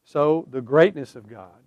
So, 0.03 0.49
the 0.51 0.60
greatness 0.60 1.15
of 1.15 1.29
God, 1.29 1.63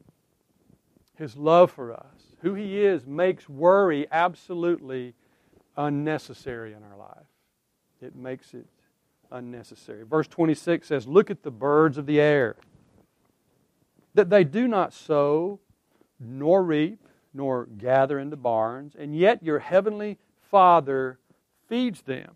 His 1.16 1.38
love 1.38 1.70
for 1.70 1.90
us, 1.90 2.34
who 2.42 2.52
He 2.52 2.84
is 2.84 3.06
makes 3.06 3.48
worry 3.48 4.06
absolutely 4.12 5.14
unnecessary 5.78 6.74
in 6.74 6.82
our 6.82 6.98
life. 6.98 7.28
It 8.02 8.14
makes 8.14 8.52
it 8.52 8.66
unnecessary. 9.32 10.02
Verse 10.02 10.28
26 10.28 10.86
says, 10.86 11.06
Look 11.06 11.30
at 11.30 11.44
the 11.44 11.50
birds 11.50 11.96
of 11.96 12.04
the 12.04 12.20
air, 12.20 12.56
that 14.12 14.28
they 14.28 14.44
do 14.44 14.68
not 14.68 14.92
sow, 14.92 15.60
nor 16.20 16.62
reap, 16.62 17.07
nor 17.38 17.66
gather 17.78 18.18
into 18.18 18.36
barns, 18.36 18.96
and 18.98 19.16
yet 19.16 19.44
your 19.44 19.60
heavenly 19.60 20.18
Father 20.50 21.20
feeds 21.68 22.02
them. 22.02 22.32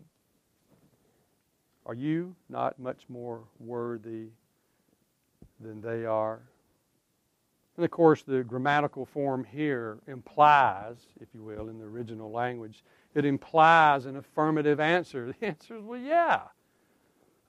Are 1.85 1.93
you 1.93 2.37
not 2.47 2.79
much 2.79 3.01
more 3.09 3.43
worthy 3.59 4.29
than 5.59 5.81
they 5.81 6.05
are? 6.05 6.39
And 7.75 7.83
of 7.83 7.91
course, 7.91 8.23
the 8.23 8.45
grammatical 8.45 9.05
form 9.05 9.43
here 9.43 9.99
implies, 10.07 10.95
if 11.19 11.27
you 11.33 11.43
will, 11.43 11.67
in 11.67 11.79
the 11.79 11.85
original 11.85 12.31
language, 12.31 12.81
it 13.13 13.25
implies 13.25 14.05
an 14.05 14.15
affirmative 14.15 14.79
answer. 14.79 15.33
The 15.39 15.47
answer 15.47 15.75
is, 15.75 15.83
well, 15.83 15.99
yeah. 15.99 16.43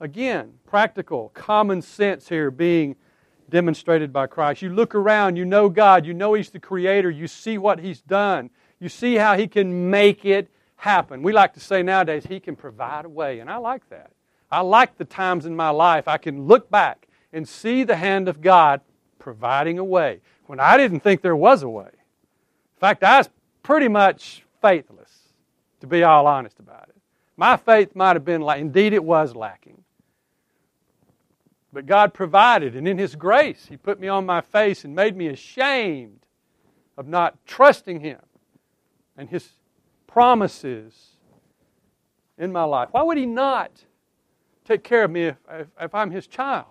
Again, 0.01 0.55
practical, 0.67 1.29
common 1.29 1.83
sense 1.83 2.29
here 2.29 2.51
being 2.51 2.97
demonstrated 3.51 4.13
by 4.13 4.27
Christ. 4.27 4.63
You 4.63 4.71
look 4.71 4.95
around, 4.95 5.37
you 5.37 5.45
know 5.45 5.69
God, 5.69 6.07
you 6.07 6.15
know 6.15 6.35
He's 6.35 6.51
the 6.51 6.61
Creator, 6.61 7.11
you 7.11 7.27
see 7.29 7.59
what 7.59 7.79
He's 7.79 8.01
done, 8.01 8.51
you 8.81 8.89
see 8.89 9.15
how 9.15 9.37
He 9.37 9.47
can 9.47 9.91
make 9.91 10.25
it 10.25 10.49
happen. 10.77 11.23
We 11.23 11.33
like 11.33 11.55
to 11.55 11.61
say 11.61 11.83
nowadays, 11.83 12.27
He 12.27 12.41
can 12.41 12.57
provide 12.57 13.05
a 13.05 13.09
way, 13.09 13.41
and 13.41 13.51
I 13.51 13.57
like 13.57 13.89
that. 13.91 14.11
I 14.51 14.61
like 14.61 14.99
the 14.99 15.05
times 15.05 15.47
in 15.47 15.57
my 15.57 15.71
life 15.71 16.09
I 16.09 16.19
can 16.19 16.47
look 16.47 16.71
back 16.71 17.09
and 17.33 17.49
see 17.49 17.85
the 17.85 17.97
hand 17.97 18.29
of 18.29 18.41
God 18.41 18.81
providing 19.19 19.79
a 19.79 19.85
way 19.85 20.21
when 20.47 20.61
I 20.61 20.77
didn't 20.77 21.01
think 21.01 21.23
there 21.23 21.37
was 21.37 21.63
a 21.63 21.69
way. 21.69 21.87
In 21.87 22.81
fact, 22.81 23.03
I 23.03 23.19
was 23.19 23.31
pretty 23.63 23.89
much 23.89 24.45
faithless, 24.61 25.11
to 25.81 25.87
be 25.87 26.03
all 26.03 26.27
honest 26.27 26.59
about 26.61 26.89
it. 26.89 26.97
My 27.37 27.57
faith 27.57 27.97
might 27.97 28.17
have 28.17 28.25
been, 28.25 28.43
like, 28.43 28.61
indeed, 28.61 28.93
it 28.93 29.03
was 29.03 29.35
lacking. 29.35 29.84
But 31.75 31.87
God 31.87 32.15
provided, 32.15 32.77
and 32.77 32.87
in 32.87 32.97
His 32.99 33.17
grace, 33.17 33.67
He 33.69 33.77
put 33.77 34.01
me 34.01 34.09
on 34.09 34.25
my 34.25 34.41
face 34.41 34.85
and 34.85 34.95
made 34.95 35.17
me 35.17 35.27
ashamed 35.27 36.21
of 36.97 37.09
not 37.09 37.37
trusting 37.45 38.01
Him 38.01 38.21
and 39.17 39.29
His 39.29 39.51
promises 40.07 41.17
in 42.39 42.53
my 42.53 42.65
life. 42.65 42.89
Why 42.93 43.03
would 43.03 43.19
He 43.19 43.27
not 43.27 43.73
take 44.65 44.85
care 44.85 45.05
of 45.05 45.11
me 45.11 45.25
if, 45.25 45.37
if, 45.51 45.67
if 45.81 45.95
I'm 45.95 46.11
His 46.13 46.27
child? 46.27 46.67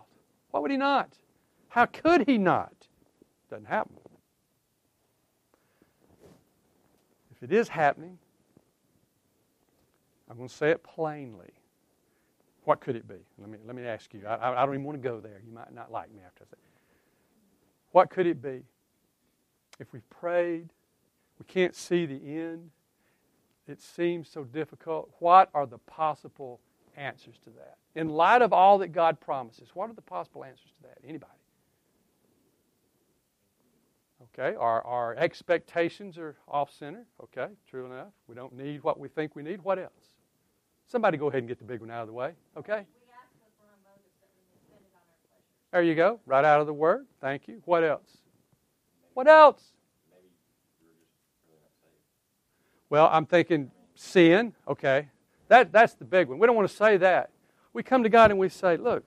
Why 0.52 0.62
would 0.62 0.72
He 0.72 0.78
not? 0.78 1.18
How 1.74 1.88
could 1.88 2.28
he 2.28 2.38
not? 2.38 2.72
Doesn't 3.50 3.66
happen. 3.66 3.96
If 7.32 7.42
it 7.42 7.52
is 7.52 7.68
happening, 7.68 8.20
I'm 10.30 10.38
going 10.38 10.48
to 10.48 10.54
say 10.54 10.70
it 10.70 10.84
plainly. 10.84 11.50
What 12.66 12.80
could 12.80 12.96
it 12.96 13.08
be? 13.08 13.16
Let 13.38 13.50
me, 13.50 13.58
let 13.66 13.76
me 13.76 13.84
ask 13.86 14.14
you. 14.14 14.26
I, 14.26 14.62
I 14.62 14.66
don't 14.66 14.76
even 14.76 14.86
want 14.86 15.02
to 15.02 15.10
go 15.10 15.20
there. 15.20 15.42
You 15.46 15.54
might 15.54 15.74
not 15.74 15.92
like 15.92 16.14
me 16.14 16.22
after 16.26 16.44
I 16.44 16.52
say 16.52 16.62
What 17.92 18.10
could 18.10 18.26
it 18.26 18.42
be? 18.42 18.62
If 19.80 19.92
we've 19.92 20.10
prayed, 20.10 20.70
we 21.40 21.46
can't 21.46 21.76
see 21.76 22.06
the 22.06 22.16
end, 22.16 22.70
it 23.68 23.82
seems 23.82 24.30
so 24.30 24.44
difficult. 24.44 25.12
What 25.20 25.50
are 25.54 25.66
the 25.66 25.78
possible 25.80 26.60
answers 26.96 27.36
to 27.46 27.50
that? 27.52 27.78
In 27.96 28.10
light 28.10 28.42
of 28.42 28.54
all 28.54 28.78
that 28.80 28.90
God 28.90 29.20
promises, 29.20 29.70
what 29.74 29.90
are 29.90 29.94
the 29.94 30.02
possible 30.02 30.44
answers 30.44 30.72
to 30.78 30.88
that? 30.90 30.98
Anybody? 31.08 31.32
Okay, 34.38 34.56
our, 34.56 34.82
our 34.86 35.16
expectations 35.16 36.18
are 36.18 36.36
off 36.48 36.72
center. 36.74 37.06
Okay, 37.22 37.48
true 37.70 37.86
enough. 37.86 38.14
We 38.28 38.36
don't 38.36 38.54
need 38.54 38.84
what 38.84 39.00
we 39.00 39.08
think 39.08 39.36
we 39.36 39.44
need. 39.44 39.62
What 39.62 39.80
else? 39.80 40.13
Somebody 40.88 41.18
go 41.18 41.28
ahead 41.28 41.40
and 41.40 41.48
get 41.48 41.58
the 41.58 41.66
big 41.66 41.80
one 41.80 41.90
out 41.90 42.02
of 42.02 42.08
the 42.08 42.14
way. 42.14 42.34
Okay? 42.58 42.86
There 45.72 45.82
you 45.82 45.96
go. 45.96 46.20
Right 46.26 46.46
out 46.46 46.62
of 46.62 46.68
the 46.68 46.74
word. 46.74 47.08
Thank 47.20 47.48
you. 47.48 47.62
What 47.66 47.84
else? 47.84 48.18
What 49.16 49.28
else? 49.28 49.74
Well, 52.90 53.10
I'm 53.12 53.26
thinking 53.26 53.72
sin. 53.96 54.54
Okay. 54.68 55.08
That, 55.48 55.72
that's 55.72 55.96
the 55.96 56.06
big 56.06 56.28
one. 56.28 56.38
We 56.38 56.46
don't 56.46 56.56
want 56.56 56.70
to 56.70 56.76
say 56.76 56.98
that. 56.98 57.32
we 57.74 57.82
come 57.82 58.04
to 58.04 58.10
God 58.10 58.30
and 58.30 58.40
we 58.40 58.50
say, 58.50 58.78
Look, 58.78 59.04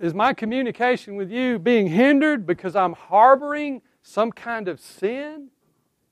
is 0.00 0.12
my 0.12 0.34
communication 0.34 1.14
with 1.14 1.30
you 1.30 1.60
being 1.60 1.86
hindered 1.86 2.44
because 2.44 2.74
I'm 2.74 2.94
harboring 2.94 3.82
some 4.02 4.32
kind 4.32 4.66
of 4.66 4.80
sin? 4.80 5.50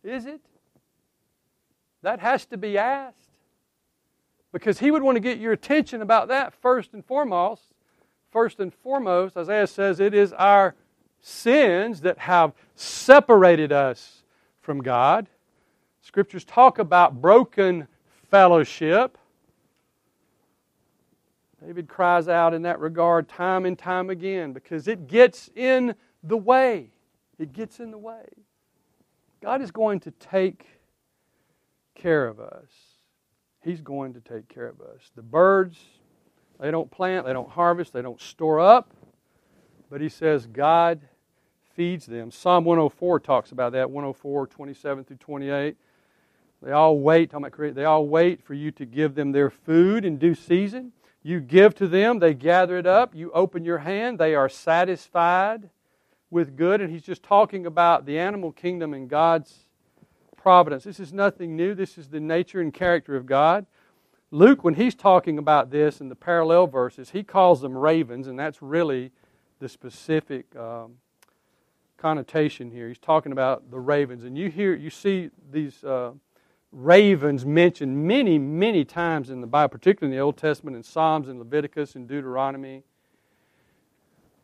Is 0.05 0.27
it? 0.27 0.41
That 2.03 2.21
has 2.21 2.47
to 2.47 2.57
be 2.57 2.79
asked. 2.79 3.17
Because 4.53 4.79
he 4.79 4.91
would 4.91 5.03
want 5.03 5.17
to 5.17 5.21
get 5.21 5.39
your 5.39 5.53
attention 5.53 6.03
about 6.03 6.29
that 6.29 6.53
first 6.55 6.93
and 6.93 7.05
foremost. 7.05 7.63
First 8.31 8.61
and 8.61 8.73
foremost, 8.73 9.37
Isaiah 9.37 9.67
says, 9.67 10.01
it 10.01 10.15
is 10.15 10.33
our 10.33 10.75
sins 11.21 12.01
that 12.01 12.19
have 12.19 12.53
separated 12.75 13.73
us 13.73 14.23
from 14.61 14.83
God. 14.83 15.29
Scriptures 16.01 16.45
talk 16.45 16.79
about 16.79 17.21
broken 17.21 17.87
fellowship. 18.31 19.19
David 21.65 21.89
cries 21.89 22.27
out 22.29 22.55
in 22.55 22.63
that 22.63 22.81
regard 22.81 23.29
time 23.29 23.67
and 23.67 23.79
time 23.79 24.11
again 24.11 24.53
because 24.53 24.89
it 24.89 25.07
gets 25.07 25.51
in 25.55 25.95
the 26.23 26.37
way. 26.37 26.91
It 27.39 27.53
gets 27.53 27.81
in 27.81 27.91
the 27.91 27.99
way. 27.99 28.25
God 29.43 29.61
is 29.61 29.71
going 29.71 30.01
to 30.01 30.11
take 30.13 30.67
care 32.01 32.27
of 32.27 32.41
us. 32.41 32.69
He's 33.63 33.81
going 33.81 34.15
to 34.15 34.21
take 34.21 34.49
care 34.49 34.69
of 34.69 34.81
us. 34.81 35.11
The 35.15 35.23
birds, 35.23 35.79
they 36.59 36.71
don't 36.71 36.91
plant, 36.91 37.27
they 37.27 37.33
don't 37.33 37.51
harvest, 37.51 37.93
they 37.93 38.03
don't 38.03 38.21
store 38.21 38.61
up, 38.61 38.91
but 39.91 40.01
He 40.01 40.09
says 40.09 40.47
God 40.47 41.01
feeds 41.75 42.07
them. 42.07 42.31
Psalm 42.31 42.65
104 42.65 43.21
talks 43.21 43.53
about 43.53 43.73
that, 43.73 43.91
104, 43.91 44.47
27 44.47 45.05
through 45.05 45.17
28. 45.17 45.77
They 46.63 46.73
all 46.73 46.99
wait, 46.99 47.31
talking 47.31 47.47
about 47.47 47.75
they 47.75 47.85
all 47.85 48.07
wait 48.07 48.43
for 48.43 48.55
you 48.55 48.71
to 48.73 48.85
give 48.85 49.15
them 49.15 49.33
their 49.33 49.51
food 49.51 50.05
in 50.05 50.19
due 50.19 50.35
season. 50.35 50.93
You 51.23 51.41
give 51.41 51.75
to 51.77 51.89
them, 51.89 52.19
they 52.19 52.35
gather 52.35 52.79
it 52.79 52.87
up. 52.87 53.15
You 53.15 53.31
open 53.33 53.65
your 53.65 53.79
hand, 53.79 54.19
they 54.19 54.35
are 54.35 54.49
satisfied 54.49 55.69
with 56.31 56.57
good. 56.57 56.81
And 56.81 56.91
he's 56.91 57.03
just 57.03 57.23
talking 57.23 57.67
about 57.67 58.07
the 58.07 58.19
animal 58.19 58.53
kingdom 58.53 58.95
and 58.95 59.09
God's 59.09 59.67
providence. 60.51 60.83
This 60.83 60.99
is 60.99 61.13
nothing 61.13 61.55
new. 61.55 61.77
This 61.77 61.97
is 61.97 62.09
the 62.09 62.19
nature 62.19 62.61
and 62.61 62.75
character 62.75 63.15
of 63.15 63.25
God. 63.25 63.67
Luke, 64.33 64.65
when 64.65 64.75
he's 64.75 64.97
talking 64.97 65.39
about 65.39 65.71
this 65.71 66.01
in 66.01 66.09
the 66.09 66.17
parallel 66.17 66.67
verses, 66.67 67.11
he 67.11 67.23
calls 67.23 67.61
them 67.61 67.79
ravens, 67.79 68.27
and 68.27 68.37
that's 68.37 68.61
really 68.61 69.13
the 69.61 69.69
specific 69.69 70.47
um, 70.57 70.95
connotation 71.97 72.69
here. 72.69 72.89
He's 72.89 72.99
talking 72.99 73.31
about 73.31 73.71
the 73.71 73.79
ravens, 73.79 74.25
and 74.25 74.37
you 74.37 74.51
hear, 74.51 74.75
you 74.75 74.91
see 74.91 75.31
these 75.53 75.85
uh, 75.85 76.15
ravens 76.73 77.47
mentioned 77.47 77.97
many, 78.09 78.37
many 78.37 78.85
times 78.85 79.31
in 79.31 79.41
the 79.41 79.47
Bible, 79.47 79.69
particularly 79.69 80.13
in 80.13 80.19
the 80.19 80.25
Old 80.25 80.37
Testament, 80.37 80.77
in 80.77 80.83
Psalms, 80.83 81.29
and 81.29 81.39
Leviticus, 81.39 81.95
and 81.95 82.09
Deuteronomy. 82.09 82.83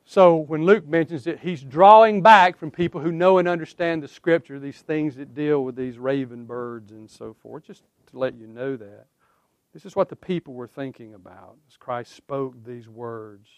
So 0.08 0.36
when 0.36 0.64
Luke 0.64 0.86
mentions 0.86 1.26
it, 1.26 1.40
he's 1.40 1.62
drawing 1.62 2.22
back 2.22 2.56
from 2.56 2.70
people 2.70 3.00
who 3.00 3.10
know 3.10 3.38
and 3.38 3.48
understand 3.48 4.04
the 4.04 4.08
Scripture, 4.08 4.60
these 4.60 4.80
things 4.80 5.16
that 5.16 5.34
deal 5.34 5.64
with 5.64 5.74
these 5.74 5.98
raven 5.98 6.44
birds 6.44 6.92
and 6.92 7.10
so 7.10 7.34
forth, 7.34 7.64
just 7.64 7.82
to 8.12 8.18
let 8.18 8.36
you 8.36 8.46
know 8.46 8.76
that. 8.76 9.06
This 9.74 9.84
is 9.84 9.96
what 9.96 10.08
the 10.08 10.16
people 10.16 10.54
were 10.54 10.68
thinking 10.68 11.14
about 11.14 11.56
as 11.68 11.76
Christ 11.76 12.14
spoke 12.14 12.54
these 12.64 12.88
words. 12.88 13.48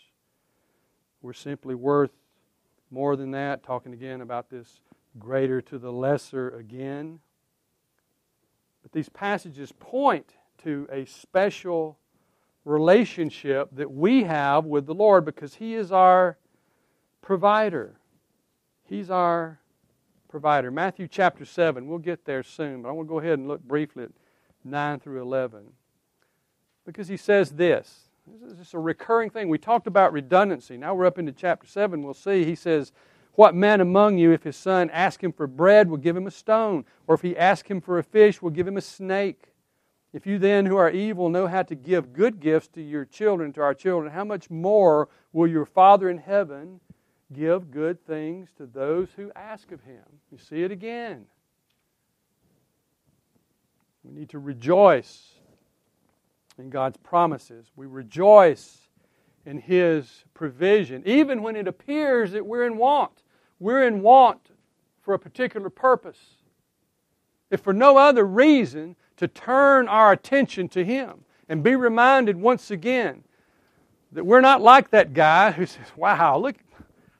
We're 1.20 1.34
simply 1.34 1.74
worth 1.74 2.12
more 2.90 3.14
than 3.14 3.32
that, 3.32 3.62
talking 3.62 3.92
again 3.92 4.22
about 4.22 4.48
this 4.48 4.80
greater 5.18 5.61
to 5.61 5.78
the 5.78 5.92
lesser 5.92 6.48
again. 6.56 7.20
But 8.82 8.92
these 8.92 9.11
passages 9.11 9.70
point 9.78 10.32
to 10.64 10.88
a 10.90 11.04
special 11.04 11.98
relationship 12.68 13.68
that 13.72 13.90
we 13.90 14.24
have 14.24 14.64
with 14.64 14.87
the 14.87 14.94
Lord 14.94 15.24
because 15.24 15.54
He 15.54 15.74
is 15.74 15.90
our 15.90 16.38
provider. 17.22 17.98
He's 18.85 19.11
our 19.11 19.61
provider. 20.28 20.70
Matthew 20.70 21.09
chapter 21.09 21.44
7, 21.44 21.88
we'll 21.88 21.98
get 21.98 22.24
there 22.24 22.42
soon, 22.42 22.83
but 22.83 22.90
I 22.90 22.92
want 22.92 23.09
to 23.09 23.11
go 23.11 23.18
ahead 23.18 23.38
and 23.38 23.48
look 23.48 23.62
briefly 23.62 24.04
at 24.04 24.11
9 24.64 25.00
through 25.00 25.22
11. 25.22 25.61
Because 26.85 27.09
He 27.09 27.16
says 27.16 27.52
this. 27.52 28.09
This 28.42 28.68
is 28.68 28.74
a 28.74 28.78
recurring 28.78 29.31
thing. 29.31 29.48
We 29.48 29.59
talked 29.59 29.87
about 29.87 30.12
redundancy. 30.12 30.76
Now 30.76 30.94
we're 30.94 31.07
up 31.07 31.18
into 31.18 31.33
chapter 31.33 31.66
7. 31.66 32.02
We'll 32.02 32.12
see. 32.12 32.44
He 32.44 32.54
says, 32.54 32.92
What 33.35 33.54
man 33.54 33.81
among 33.81 34.18
you, 34.18 34.33
if 34.33 34.42
his 34.42 34.57
son 34.57 34.90
ask 34.90 35.22
him 35.22 35.33
for 35.33 35.46
bread, 35.46 35.88
will 35.88 35.96
give 35.96 36.16
him 36.16 36.26
a 36.26 36.31
stone? 36.31 36.85
Or 37.07 37.14
if 37.14 37.22
he 37.22 37.37
ask 37.37 37.70
him 37.70 37.81
for 37.81 37.98
a 37.98 38.02
fish, 38.02 38.42
will 38.42 38.50
give 38.50 38.66
him 38.68 38.76
a 38.76 38.83
snake? 38.83 39.54
If 40.12 40.26
you 40.26 40.38
then, 40.38 40.66
who 40.66 40.76
are 40.76 40.90
evil, 40.90 41.28
know 41.28 41.46
how 41.46 41.62
to 41.62 41.74
give 41.74 42.12
good 42.12 42.40
gifts 42.40 42.68
to 42.68 42.82
your 42.82 43.04
children, 43.04 43.52
to 43.54 43.60
our 43.60 43.74
children, 43.74 44.12
how 44.12 44.24
much 44.24 44.48
more 44.48 45.08
will 45.32 45.46
your 45.46 45.66
Father 45.66 46.08
in 46.08 46.18
heaven 46.18 46.80
give 47.32 47.70
good 47.70 48.04
things 48.06 48.48
to 48.56 48.66
those 48.66 49.08
who 49.16 49.30
ask 49.36 49.70
of 49.70 49.82
him? 49.82 50.04
You 50.32 50.38
see 50.38 50.62
it 50.62 50.72
again. 50.72 51.26
We 54.02 54.12
need 54.12 54.30
to 54.30 54.38
rejoice 54.38 55.34
in 56.58 56.70
God's 56.70 56.96
promises. 56.96 57.70
We 57.76 57.86
rejoice 57.86 58.88
in 59.46 59.58
His 59.58 60.24
provision, 60.34 61.02
even 61.06 61.42
when 61.42 61.56
it 61.56 61.68
appears 61.68 62.32
that 62.32 62.44
we're 62.44 62.66
in 62.66 62.76
want. 62.76 63.22
We're 63.58 63.86
in 63.86 64.02
want 64.02 64.50
for 65.00 65.14
a 65.14 65.18
particular 65.18 65.70
purpose. 65.70 66.18
If 67.50 67.60
for 67.60 67.72
no 67.72 67.96
other 67.96 68.24
reason 68.24 68.96
to 69.18 69.28
turn 69.28 69.88
our 69.88 70.12
attention 70.12 70.68
to 70.70 70.85
Him 70.85 71.24
and 71.48 71.62
be 71.62 71.76
reminded 71.76 72.37
once 72.37 72.70
again 72.70 73.22
that 74.12 74.24
we're 74.24 74.40
not 74.40 74.62
like 74.62 74.90
that 74.90 75.12
guy 75.12 75.50
who 75.50 75.66
says, 75.66 75.87
Wow, 75.96 76.38
look, 76.38 76.57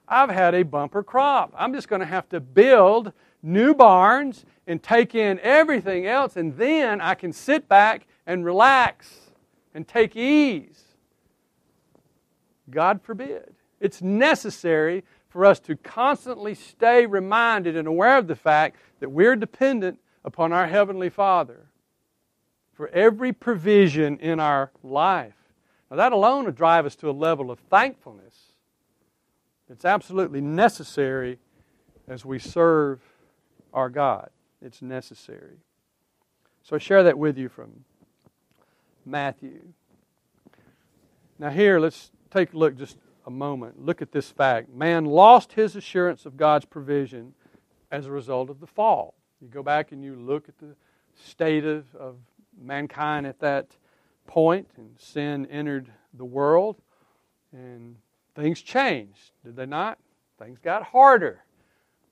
I've 0.09 0.31
had 0.31 0.55
a 0.55 0.63
bumper 0.63 1.03
crop. 1.03 1.53
I'm 1.57 1.75
just 1.75 1.89
going 1.89 2.01
to 2.01 2.07
have 2.07 2.29
to 2.31 2.41
build 2.41 3.13
new 3.43 3.75
barns 3.75 4.45
and 4.67 4.83
take 4.83 5.15
in 5.15 5.39
everything 5.41 6.07
else, 6.07 6.37
and 6.37 6.57
then 6.57 7.01
I 7.01 7.15
can 7.15 7.33
sit 7.33 7.69
back 7.69 8.07
and 8.27 8.45
relax 8.45 9.31
and 9.75 9.87
take 9.87 10.17
ease. 10.17 10.85
God 12.71 13.01
forbid. 13.03 13.55
It's 13.81 14.03
necessary 14.03 15.05
for 15.29 15.45
us 15.45 15.61
to 15.61 15.77
constantly 15.77 16.55
stay 16.55 17.07
reminded 17.07 17.77
and 17.77 17.87
aware 17.87 18.19
of 18.19 18.27
the 18.27 18.37
fact 18.37 18.77
that 19.01 19.11
we're 19.11 19.37
dependent 19.37 19.99
upon 20.25 20.53
our 20.53 20.67
Heavenly 20.67 21.11
Father 21.11 21.69
for 22.79 22.87
every 22.91 23.33
provision 23.33 24.21
in 24.21 24.39
our 24.39 24.71
life. 24.85 25.35
Now, 25.91 25.97
that 25.97 26.13
alone 26.13 26.45
would 26.45 26.55
drive 26.55 26.87
us 26.87 26.95
to 26.97 27.11
a 27.11 27.13
level 27.13 27.51
of 27.51 27.59
thankfulness. 27.59 28.37
It's 29.69 29.85
absolutely 29.85 30.41
necessary 30.41 31.41
as 32.07 32.25
we 32.25 32.39
serve 32.39 33.01
our 33.75 33.91
God. 33.91 34.31
It's 34.63 34.81
necessary. 34.81 35.57
So 36.63 36.77
I 36.77 36.79
share 36.79 37.03
that 37.03 37.19
with 37.19 37.37
you 37.37 37.49
from 37.49 37.85
Matthew. 39.05 39.59
Now, 41.37 41.51
here, 41.51 41.81
let's 41.81 42.13
take 42.31 42.53
a 42.53 42.57
look 42.57 42.77
just 42.77 42.97
a 43.27 43.31
moment. 43.31 43.85
Look 43.85 44.03
at 44.03 44.13
this 44.13 44.31
fact. 44.31 44.69
Man 44.73 45.05
lost 45.05 45.55
his 45.55 45.75
assurance 45.75 46.27
of 46.27 46.37
God's 46.37 46.65
provision 46.65 47.35
as 47.91 48.07
a 48.07 48.13
result 48.13 48.51
of 48.51 48.61
the 48.61 48.69
fall. 48.69 49.15
You 49.41 49.49
go 49.49 49.65
back 49.65 49.91
and 49.91 50.05
you 50.05 50.15
look 50.15 50.49
at 50.49 50.59
the 50.59 50.77
state 51.17 51.65
of, 51.65 51.93
of 51.97 52.19
mankind 52.61 53.27
at 53.27 53.41
that 53.41 53.77
point, 54.27 54.69
and 54.77 54.91
sin 54.99 55.47
entered 55.47 55.91
the 56.15 56.25
world, 56.25 56.77
and 57.53 57.97
things 58.35 58.61
changed, 58.61 59.33
did 59.45 59.57
they 59.57 59.67
not? 59.67 59.99
Things 60.39 60.59
got 60.59 60.83
harder. 60.83 61.45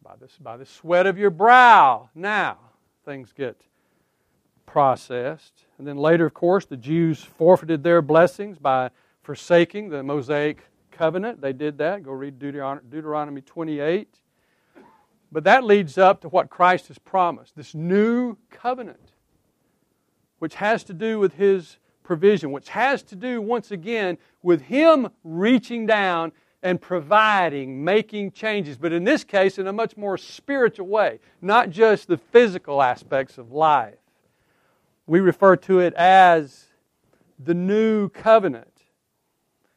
By 0.03 0.15
the, 0.17 0.29
by 0.41 0.57
the 0.57 0.67
sweat 0.67 1.07
of 1.07 1.19
your 1.19 1.31
brow, 1.31 2.11
now 2.15 2.59
things 3.05 3.33
get 3.33 3.61
processed. 4.65 5.65
And 5.79 5.87
then 5.87 5.97
later, 5.97 6.27
of 6.27 6.35
course, 6.35 6.65
the 6.65 6.77
Jews 6.77 7.23
forfeited 7.23 7.83
their 7.83 8.03
blessings 8.03 8.59
by 8.59 8.91
forsaking 9.23 9.89
the 9.89 10.03
Mosaic 10.03 10.63
covenant. 10.91 11.41
They 11.41 11.53
did 11.53 11.79
that. 11.79 12.03
Go 12.03 12.13
read 12.13 12.39
Deuteronomy 12.39 13.41
28. 13.41 14.21
But 15.33 15.45
that 15.45 15.65
leads 15.65 15.99
up 15.99 16.21
to 16.21 16.29
what 16.29 16.51
Christ 16.51 16.89
has 16.89 16.99
promised 16.99 17.57
this 17.57 17.75
new 17.75 18.37
covenant 18.51 19.13
which 20.39 20.57
has 20.57 20.85
to 20.85 20.93
do 20.93 21.19
with 21.19 21.35
His 21.35 21.79
provision, 22.03 22.53
which 22.53 22.69
has 22.71 23.03
to 23.05 23.17
do, 23.17 23.41
once 23.41 23.71
again, 23.71 24.19
with 24.43 24.63
Him 24.63 25.09
reaching 25.25 25.87
down 25.87 26.33
and 26.63 26.81
providing, 26.81 27.85
making 27.85 28.33
changes, 28.33 28.77
but 28.77 28.93
in 28.93 29.05
this 29.05 29.23
case, 29.25 29.59
in 29.59 29.67
a 29.67 29.73
much 29.73 29.97
more 29.97 30.17
spiritual 30.19 30.87
way, 30.87 31.21
not 31.41 31.71
just 31.71 32.09
the 32.09 32.17
physical 32.17 32.83
aspects 32.83 33.39
of 33.39 33.53
life. 33.53 33.99
We 35.07 35.21
refer 35.21 35.57
to 35.57 35.81
it 35.81 35.95
as 35.95 36.67
the 37.39 37.55
new 37.55 38.09
covenant. 38.09 38.73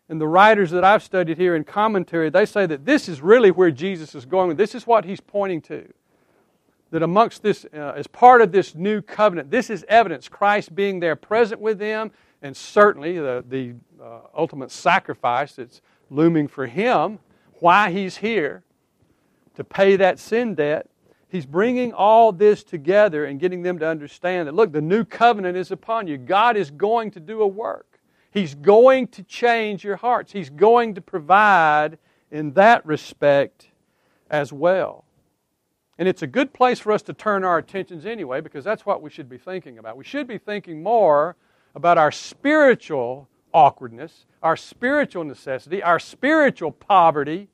And 0.08 0.19
the 0.19 0.28
writers 0.28 0.72
that 0.72 0.84
I've 0.84 1.04
studied 1.04 1.38
here 1.38 1.56
in 1.56 1.63
commentary, 1.63 2.32
they 2.32 2.48
say 2.48 2.65
that 2.65 2.86
this 2.86 3.08
is 3.08 3.22
really 3.22 3.52
where 3.52 3.69
Jesus 3.69 4.15
is 4.15 4.26
going. 4.26 4.56
This 4.56 4.74
is 4.74 4.88
what 4.88 5.06
he's 5.06 5.22
pointing 5.22 5.62
to 5.63 5.93
that 6.91 7.04
amongst 7.04 7.43
this, 7.43 7.65
uh, 7.73 7.93
as 7.95 8.08
part 8.08 8.41
of 8.41 8.52
this 8.52 8.75
new 8.75 9.02
covenant, 9.02 9.52
this 9.52 9.69
is 9.69 9.86
evidence, 9.88 10.28
Christ 10.28 10.73
being 10.73 10.99
there 10.99 11.15
present 11.15 11.62
with 11.62 11.78
them, 11.78 12.12
and 12.41 12.56
certainly 12.56 13.17
the, 13.17 13.43
the 13.47 13.73
uh, 14.02 14.21
ultimate 14.36 14.71
sacrifice 14.71 15.54
that's 15.54 15.82
looming 16.10 16.47
for 16.47 16.65
him, 16.65 17.19
why 17.60 17.91
he's 17.91 18.17
here, 18.17 18.63
to 19.56 19.63
pay 19.63 19.97
that 19.97 20.19
sin 20.19 20.56
debt. 20.56 20.89
He's 21.28 21.45
bringing 21.45 21.93
all 21.93 22.32
this 22.32 22.63
together 22.63 23.25
and 23.25 23.39
getting 23.39 23.62
them 23.62 23.78
to 23.80 23.88
understand 23.88 24.47
that, 24.47 24.56
look, 24.56 24.71
the 24.71 24.82
new 24.82 25.04
covenant 25.04 25.58
is 25.58 25.71
upon 25.71 26.08
you. 26.08 26.17
God 26.17 26.58
is 26.58 26.71
going 26.71 27.12
to 27.12 27.19
do 27.19 27.41
a 27.41 27.47
work. 27.47 27.99
He's 28.32 28.56
going 28.56 29.08
to 29.10 29.23
change 29.23 29.84
your 29.84 29.97
hearts. 29.97 30.32
He's 30.32 30.49
going 30.49 30.95
to 30.95 31.02
provide 31.02 31.99
in 32.32 32.54
that 32.54 32.86
respect 32.86 33.67
as 34.30 34.54
well. 34.54 35.04
And 35.99 36.07
it's 36.07 36.21
a 36.21 36.27
good 36.27 36.53
place 36.53 36.79
for 36.79 36.93
us 36.93 37.01
to 37.03 37.13
turn 37.13 37.43
our 37.43 37.57
attentions 37.57 38.05
anyway, 38.05 38.39
because 38.39 38.63
that's 38.63 38.85
what 38.85 39.01
we 39.01 39.09
should 39.09 39.27
be 39.27 39.38
thinking 39.38 39.77
about. 39.77 39.97
We 39.97 40.05
should 40.05 40.27
be 40.27 40.38
thinking 40.38 40.81
more 40.81 41.35
about 41.75 41.97
our 41.97 42.12
spiritual 42.12 43.27
awkwardness, 43.53 44.25
our 44.41 44.55
spiritual 44.55 45.25
necessity, 45.25 45.83
our 45.83 45.99
spiritual 45.99 46.71
poverty 46.71 47.49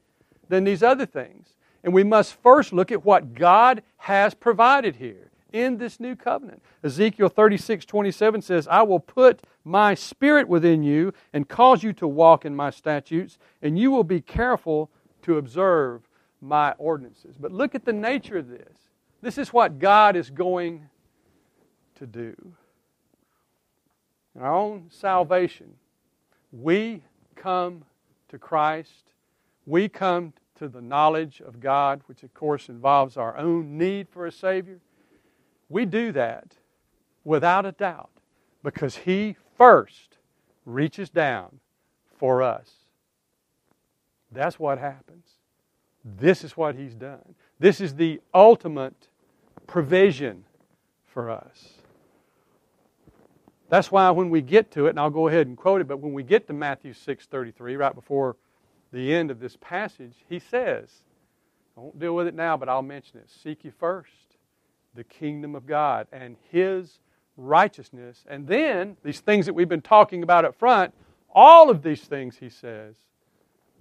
than 0.47 0.63
these 0.63 0.83
other 0.83 1.07
things. 1.07 1.55
And 1.83 1.91
we 1.91 2.03
must 2.03 2.35
first 2.35 2.71
look 2.71 2.91
at 2.91 3.03
what 3.03 3.33
God 3.33 3.81
has 3.97 4.35
provided 4.35 4.97
here 4.97 5.31
in 5.51 5.77
this 5.77 5.99
new 5.99 6.15
covenant. 6.15 6.61
Ezekiel 6.83 7.29
36 7.29 7.83
27 7.85 8.43
says, 8.43 8.67
I 8.67 8.83
will 8.83 8.99
put 8.99 9.41
my 9.63 9.95
spirit 9.95 10.47
within 10.47 10.83
you 10.83 11.13
and 11.33 11.49
cause 11.49 11.81
you 11.81 11.93
to 11.93 12.07
walk 12.07 12.45
in 12.45 12.55
my 12.55 12.69
statutes, 12.69 13.39
and 13.63 13.79
you 13.79 13.89
will 13.89 14.03
be 14.03 14.21
careful 14.21 14.91
to 15.23 15.39
observe 15.39 16.07
my 16.45 16.71
ordinances. 16.73 17.35
But 17.39 17.51
look 17.51 17.75
at 17.75 17.85
the 17.85 17.93
nature 17.93 18.37
of 18.37 18.47
this. 18.47 18.77
This 19.21 19.37
is 19.37 19.51
what 19.51 19.79
God 19.79 20.15
is 20.15 20.29
going 20.29 20.89
to 21.95 22.05
do. 22.05 22.35
In 24.35 24.41
our 24.41 24.53
own 24.53 24.87
salvation, 24.89 25.73
we 26.51 27.01
come 27.35 27.83
to 28.29 28.37
Christ. 28.37 29.11
We 29.65 29.89
come 29.89 30.33
to 30.59 30.67
the 30.67 30.81
knowledge 30.81 31.41
of 31.41 31.59
God, 31.59 32.01
which 32.05 32.23
of 32.23 32.33
course 32.33 32.69
involves 32.69 33.17
our 33.17 33.37
own 33.37 33.77
need 33.77 34.07
for 34.09 34.25
a 34.25 34.31
Savior. 34.31 34.79
We 35.69 35.85
do 35.85 36.11
that 36.11 36.53
without 37.23 37.65
a 37.65 37.71
doubt 37.71 38.11
because 38.63 38.97
He 38.97 39.35
first 39.57 40.17
reaches 40.65 41.09
down 41.09 41.59
for 42.17 42.41
us. 42.41 42.71
That's 44.31 44.59
what 44.59 44.77
happens. 44.77 45.34
This 46.05 46.43
is 46.43 46.55
what 46.55 46.75
He's 46.75 46.93
done. 46.93 47.35
This 47.59 47.81
is 47.81 47.95
the 47.95 48.21
ultimate 48.33 49.09
provision 49.65 50.45
for 51.05 51.31
us. 51.31 51.73
That's 53.69 53.91
why 53.91 54.11
when 54.11 54.29
we 54.29 54.41
get 54.41 54.69
to 54.71 54.85
it, 54.85 54.91
and 54.91 54.99
I'll 54.99 55.09
go 55.09 55.27
ahead 55.27 55.47
and 55.47 55.57
quote 55.57 55.81
it, 55.81 55.87
but 55.87 55.97
when 55.97 56.13
we 56.13 56.21
get 56.21 56.45
to 56.47 56.53
Matthew 56.53 56.93
6:33, 56.93 57.75
right 57.77 57.95
before 57.95 58.35
the 58.93 59.13
end 59.13 59.31
of 59.31 59.39
this 59.39 59.57
passage, 59.59 60.13
he 60.29 60.37
says, 60.37 60.89
I 61.75 61.81
won't 61.81 61.99
deal 61.99 62.15
with 62.15 62.27
it 62.27 62.35
now, 62.35 62.55
but 62.55 62.69
I'll 62.69 62.83
mention 62.83 63.19
it. 63.19 63.29
Seek 63.29 63.65
ye 63.65 63.71
first 63.71 64.11
the 64.93 65.03
kingdom 65.03 65.55
of 65.55 65.65
God 65.65 66.07
and 66.11 66.37
his 66.51 66.99
righteousness. 67.35 68.23
And 68.29 68.47
then 68.47 68.95
these 69.03 69.19
things 69.19 69.45
that 69.47 69.53
we've 69.53 69.67
been 69.67 69.81
talking 69.81 70.23
about 70.23 70.45
up 70.45 70.55
front, 70.55 70.93
all 71.33 71.69
of 71.69 71.83
these 71.83 72.01
things, 72.01 72.37
he 72.37 72.49
says, 72.49 72.95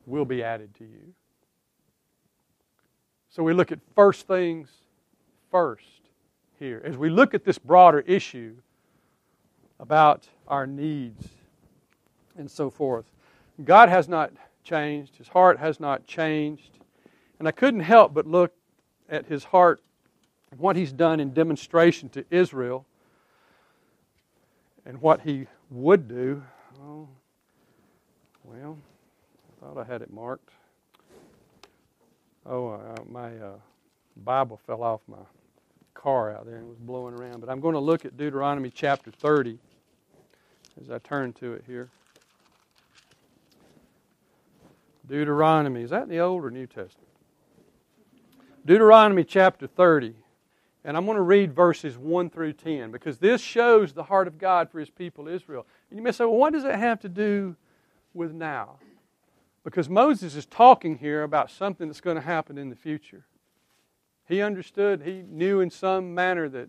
will 0.06 0.24
be 0.24 0.42
added 0.42 0.74
to 0.76 0.84
you. 0.84 1.14
So 3.34 3.42
we 3.42 3.52
look 3.52 3.72
at 3.72 3.80
first 3.96 4.28
things 4.28 4.68
first 5.50 5.82
here. 6.60 6.80
As 6.84 6.96
we 6.96 7.10
look 7.10 7.34
at 7.34 7.44
this 7.44 7.58
broader 7.58 7.98
issue 8.06 8.54
about 9.80 10.28
our 10.46 10.68
needs 10.68 11.26
and 12.38 12.48
so 12.48 12.70
forth, 12.70 13.06
God 13.64 13.88
has 13.88 14.08
not 14.08 14.30
changed, 14.62 15.16
His 15.16 15.26
heart 15.26 15.58
has 15.58 15.80
not 15.80 16.06
changed. 16.06 16.78
And 17.40 17.48
I 17.48 17.50
couldn't 17.50 17.80
help 17.80 18.14
but 18.14 18.24
look 18.24 18.52
at 19.08 19.26
His 19.26 19.42
heart 19.42 19.82
what 20.56 20.76
He's 20.76 20.92
done 20.92 21.18
in 21.18 21.32
demonstration 21.32 22.08
to 22.10 22.24
Israel 22.30 22.86
and 24.86 25.02
what 25.02 25.22
He 25.22 25.48
would 25.70 26.06
do. 26.06 26.40
Oh, 26.80 27.08
well, 28.44 28.78
I 29.48 29.66
thought 29.66 29.76
I 29.76 29.92
had 29.92 30.02
it 30.02 30.12
marked. 30.12 30.50
Oh, 32.46 32.72
uh, 32.72 32.96
my 33.08 33.36
uh, 33.36 33.54
Bible 34.16 34.60
fell 34.66 34.82
off 34.82 35.00
my 35.06 35.16
car 35.94 36.32
out 36.32 36.44
there 36.44 36.56
and 36.56 36.68
was 36.68 36.78
blowing 36.78 37.14
around. 37.14 37.40
But 37.40 37.48
I'm 37.48 37.60
going 37.60 37.74
to 37.74 37.80
look 37.80 38.04
at 38.04 38.16
Deuteronomy 38.16 38.70
chapter 38.70 39.10
30 39.10 39.58
as 40.80 40.90
I 40.90 40.98
turn 40.98 41.32
to 41.34 41.54
it 41.54 41.64
here. 41.66 41.88
Deuteronomy. 45.08 45.82
Is 45.82 45.90
that 45.90 46.02
in 46.04 46.08
the 46.08 46.20
Old 46.20 46.44
or 46.44 46.50
New 46.50 46.66
Testament? 46.66 47.08
Deuteronomy 48.66 49.24
chapter 49.24 49.66
30. 49.66 50.14
And 50.86 50.98
I'm 50.98 51.06
going 51.06 51.16
to 51.16 51.22
read 51.22 51.54
verses 51.54 51.96
1 51.96 52.28
through 52.28 52.52
10 52.54 52.90
because 52.90 53.18
this 53.18 53.40
shows 53.40 53.94
the 53.94 54.02
heart 54.02 54.28
of 54.28 54.36
God 54.36 54.70
for 54.70 54.80
his 54.80 54.90
people 54.90 55.28
Israel. 55.28 55.66
And 55.88 55.98
you 55.98 56.04
may 56.04 56.12
say, 56.12 56.24
well, 56.24 56.36
what 56.36 56.52
does 56.52 56.62
that 56.64 56.78
have 56.78 57.00
to 57.00 57.08
do 57.08 57.56
with 58.12 58.32
now? 58.32 58.76
Because 59.64 59.88
Moses 59.88 60.36
is 60.36 60.44
talking 60.44 60.98
here 60.98 61.22
about 61.22 61.50
something 61.50 61.88
that's 61.88 62.02
going 62.02 62.16
to 62.16 62.22
happen 62.22 62.58
in 62.58 62.68
the 62.68 62.76
future. 62.76 63.24
He 64.28 64.42
understood, 64.42 65.02
he 65.02 65.22
knew 65.26 65.60
in 65.60 65.70
some 65.70 66.14
manner 66.14 66.48
that 66.50 66.68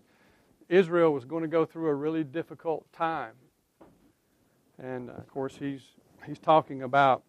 Israel 0.69 1.13
was 1.13 1.25
going 1.25 1.41
to 1.43 1.47
go 1.47 1.65
through 1.65 1.87
a 1.87 1.93
really 1.93 2.23
difficult 2.23 2.91
time. 2.91 3.33
And 4.81 5.09
uh, 5.09 5.13
of 5.13 5.27
course, 5.27 5.55
he's, 5.57 5.81
he's 6.25 6.39
talking 6.39 6.81
about 6.81 7.23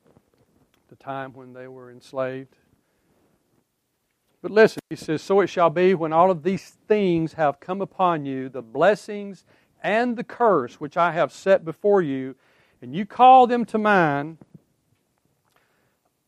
the 0.88 0.96
time 0.96 1.32
when 1.32 1.52
they 1.52 1.68
were 1.68 1.90
enslaved. 1.90 2.56
But 4.42 4.50
listen, 4.50 4.80
he 4.90 4.96
says, 4.96 5.22
So 5.22 5.40
it 5.40 5.48
shall 5.48 5.70
be 5.70 5.94
when 5.94 6.12
all 6.12 6.30
of 6.30 6.42
these 6.42 6.76
things 6.86 7.32
have 7.34 7.60
come 7.60 7.80
upon 7.80 8.24
you, 8.24 8.48
the 8.48 8.62
blessings 8.62 9.44
and 9.82 10.16
the 10.16 10.24
curse 10.24 10.80
which 10.80 10.96
I 10.96 11.12
have 11.12 11.32
set 11.32 11.64
before 11.64 12.02
you, 12.02 12.36
and 12.80 12.94
you 12.94 13.06
call 13.06 13.46
them 13.46 13.64
to 13.66 13.78
mind, 13.78 14.38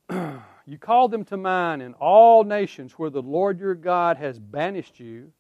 you 0.67 0.79
call 0.79 1.09
them 1.09 1.25
to 1.27 1.37
mind 1.37 1.83
in 1.83 1.95
all 1.95 2.45
nations 2.45 2.93
where 2.93 3.11
the 3.11 3.23
Lord 3.23 3.59
your 3.61 3.75
God 3.75 4.17
has 4.17 4.39
banished 4.39 4.99
you, 5.01 5.33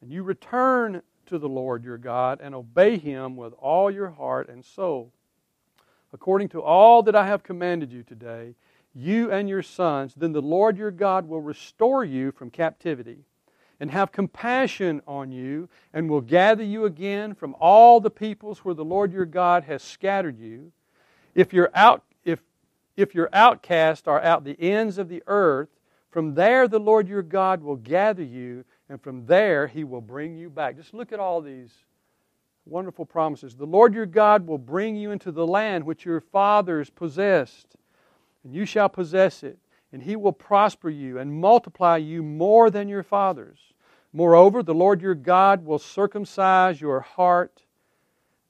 and 0.00 0.10
you 0.10 0.22
return 0.22 1.02
to 1.26 1.38
the 1.38 1.48
Lord 1.48 1.84
your 1.84 1.98
God 1.98 2.40
and 2.42 2.54
obey 2.54 2.98
him 2.98 3.36
with 3.36 3.54
all 3.54 3.90
your 3.90 4.10
heart 4.10 4.48
and 4.48 4.64
soul. 4.64 5.12
According 6.12 6.50
to 6.50 6.62
all 6.62 7.02
that 7.02 7.16
I 7.16 7.26
have 7.26 7.42
commanded 7.42 7.92
you 7.92 8.02
today, 8.02 8.54
you 8.94 9.30
and 9.32 9.48
your 9.48 9.62
sons, 9.62 10.14
then 10.14 10.32
the 10.32 10.42
Lord 10.42 10.78
your 10.78 10.90
God 10.90 11.28
will 11.28 11.40
restore 11.40 12.04
you 12.04 12.30
from 12.30 12.50
captivity 12.50 13.24
and 13.80 13.90
have 13.90 14.12
compassion 14.12 15.02
on 15.06 15.32
you 15.32 15.68
and 15.92 16.08
will 16.08 16.20
gather 16.20 16.62
you 16.62 16.84
again 16.84 17.34
from 17.34 17.56
all 17.58 18.00
the 18.00 18.10
peoples 18.10 18.60
where 18.60 18.74
the 18.74 18.84
Lord 18.84 19.12
your 19.12 19.26
God 19.26 19.64
has 19.64 19.82
scattered 19.82 20.38
you. 20.38 20.70
If 21.34 21.52
you're 21.52 21.72
out 21.74 22.04
if 22.96 23.14
your 23.14 23.28
outcasts 23.32 24.06
are 24.06 24.22
out 24.22 24.44
the 24.44 24.60
ends 24.60 24.98
of 24.98 25.08
the 25.08 25.22
earth, 25.26 25.68
from 26.10 26.34
there 26.34 26.68
the 26.68 26.78
Lord 26.78 27.08
your 27.08 27.22
God 27.22 27.62
will 27.62 27.76
gather 27.76 28.22
you, 28.22 28.64
and 28.88 29.00
from 29.00 29.26
there 29.26 29.66
he 29.66 29.82
will 29.82 30.00
bring 30.00 30.36
you 30.36 30.48
back. 30.48 30.76
Just 30.76 30.94
look 30.94 31.12
at 31.12 31.18
all 31.18 31.40
these 31.40 31.72
wonderful 32.66 33.04
promises. 33.04 33.56
The 33.56 33.66
Lord 33.66 33.94
your 33.94 34.06
God 34.06 34.46
will 34.46 34.58
bring 34.58 34.96
you 34.96 35.10
into 35.10 35.32
the 35.32 35.46
land 35.46 35.84
which 35.84 36.04
your 36.04 36.20
fathers 36.20 36.90
possessed, 36.90 37.76
and 38.44 38.54
you 38.54 38.64
shall 38.64 38.88
possess 38.88 39.42
it, 39.42 39.58
and 39.92 40.02
he 40.02 40.16
will 40.16 40.32
prosper 40.32 40.88
you 40.88 41.18
and 41.18 41.40
multiply 41.40 41.96
you 41.96 42.22
more 42.22 42.70
than 42.70 42.88
your 42.88 43.02
fathers. 43.02 43.58
Moreover, 44.12 44.62
the 44.62 44.74
Lord 44.74 45.02
your 45.02 45.16
God 45.16 45.64
will 45.64 45.80
circumcise 45.80 46.80
your 46.80 47.00
heart 47.00 47.64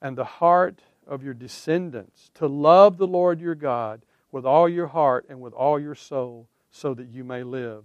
and 0.02 0.18
the 0.18 0.24
heart 0.24 0.80
of 1.06 1.24
your 1.24 1.32
descendants 1.32 2.30
to 2.34 2.46
love 2.46 2.98
the 2.98 3.06
Lord 3.06 3.40
your 3.40 3.54
God 3.54 4.02
with 4.34 4.44
all 4.44 4.68
your 4.68 4.88
heart 4.88 5.26
and 5.28 5.40
with 5.40 5.52
all 5.52 5.78
your 5.78 5.94
soul, 5.94 6.48
so 6.72 6.92
that 6.92 7.06
you 7.06 7.22
may 7.22 7.44
live. 7.44 7.84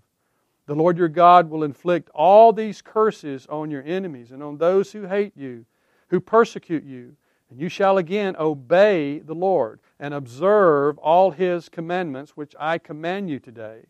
The 0.65 0.73
Lord 0.73 0.97
your 0.97 1.07
God 1.07 1.47
will 1.47 1.63
inflict 1.63 2.09
all 2.09 2.51
these 2.51 2.81
curses 2.81 3.45
on 3.51 3.69
your 3.69 3.83
enemies 3.83 4.31
and 4.31 4.41
on 4.41 4.57
those 4.57 4.91
who 4.91 5.05
hate 5.05 5.33
you, 5.37 5.65
who 6.07 6.19
persecute 6.19 6.83
you. 6.83 7.15
And 7.51 7.59
you 7.59 7.69
shall 7.69 7.99
again 7.99 8.35
obey 8.39 9.19
the 9.19 9.35
Lord 9.35 9.79
and 9.99 10.11
observe 10.11 10.97
all 10.97 11.29
his 11.29 11.69
commandments, 11.69 12.35
which 12.35 12.55
I 12.59 12.79
command 12.79 13.29
you 13.29 13.37
today. 13.39 13.83